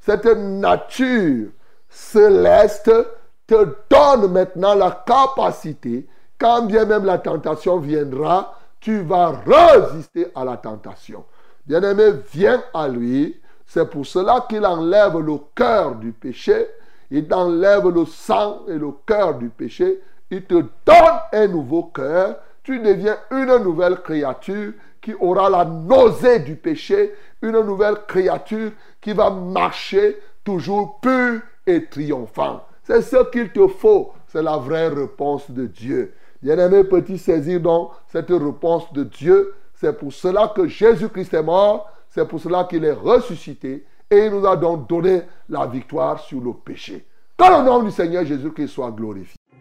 cette 0.00 0.24
nature 0.24 1.48
céleste 1.90 2.90
te 3.46 3.76
donne 3.90 4.32
maintenant 4.32 4.74
la 4.74 5.04
capacité, 5.06 6.06
quand 6.38 6.62
bien 6.62 6.86
même 6.86 7.04
la 7.04 7.18
tentation 7.18 7.76
viendra, 7.76 8.58
tu 8.80 9.02
vas 9.02 9.34
résister 9.46 10.28
à 10.34 10.46
la 10.46 10.56
tentation. 10.56 11.26
Bien-aimé, 11.66 12.12
viens 12.32 12.62
à 12.72 12.88
lui. 12.88 13.38
C'est 13.66 13.90
pour 13.90 14.06
cela 14.06 14.46
qu'il 14.48 14.64
enlève 14.64 15.18
le 15.18 15.36
cœur 15.54 15.96
du 15.96 16.12
péché, 16.12 16.66
il 17.10 17.30
enlève 17.34 17.88
le 17.88 18.06
sang 18.06 18.62
et 18.68 18.78
le 18.78 18.92
cœur 19.06 19.34
du 19.34 19.50
péché, 19.50 20.00
il 20.30 20.44
te 20.44 20.54
donne 20.54 21.18
un 21.32 21.46
nouveau 21.46 21.84
cœur, 21.84 22.36
tu 22.62 22.78
deviens 22.80 23.16
une 23.30 23.56
nouvelle 23.58 24.02
créature 24.02 24.72
qui 25.00 25.14
aura 25.14 25.48
la 25.48 25.64
nausée 25.64 26.40
du 26.40 26.56
péché, 26.56 27.14
une 27.40 27.60
nouvelle 27.60 27.96
créature 28.06 28.72
qui 29.00 29.12
va 29.12 29.30
marcher 29.30 30.18
toujours 30.44 31.00
pur 31.00 31.40
et 31.66 31.86
triomphant. 31.86 32.62
C'est 32.82 33.02
ce 33.02 33.30
qu'il 33.30 33.50
te 33.50 33.66
faut. 33.66 34.12
C'est 34.26 34.42
la 34.42 34.56
vraie 34.56 34.88
réponse 34.88 35.50
de 35.50 35.66
Dieu. 35.66 36.14
Bien-aimé 36.42 36.84
petit, 36.84 37.18
saisir 37.18 37.60
donc 37.60 37.92
cette 38.08 38.30
réponse 38.30 38.92
de 38.92 39.04
Dieu? 39.04 39.54
C'est 39.74 39.96
pour 39.96 40.12
cela 40.12 40.52
que 40.54 40.66
Jésus-Christ 40.66 41.34
est 41.34 41.42
mort. 41.42 41.90
C'est 42.10 42.26
pour 42.26 42.40
cela 42.40 42.64
qu'il 42.64 42.84
est 42.84 42.92
ressuscité. 42.92 43.84
Et 44.10 44.26
il 44.26 44.32
nous 44.32 44.46
a 44.46 44.56
donc 44.56 44.88
donné 44.88 45.22
la 45.48 45.66
victoire 45.66 46.18
sur 46.20 46.40
le 46.40 46.52
péché. 46.52 47.06
Que 47.36 47.44
le 47.44 47.64
nom 47.64 47.82
du 47.82 47.90
Seigneur 47.90 48.24
Jésus-Christ 48.24 48.68
soit 48.68 48.90
glorifié. 48.90 49.37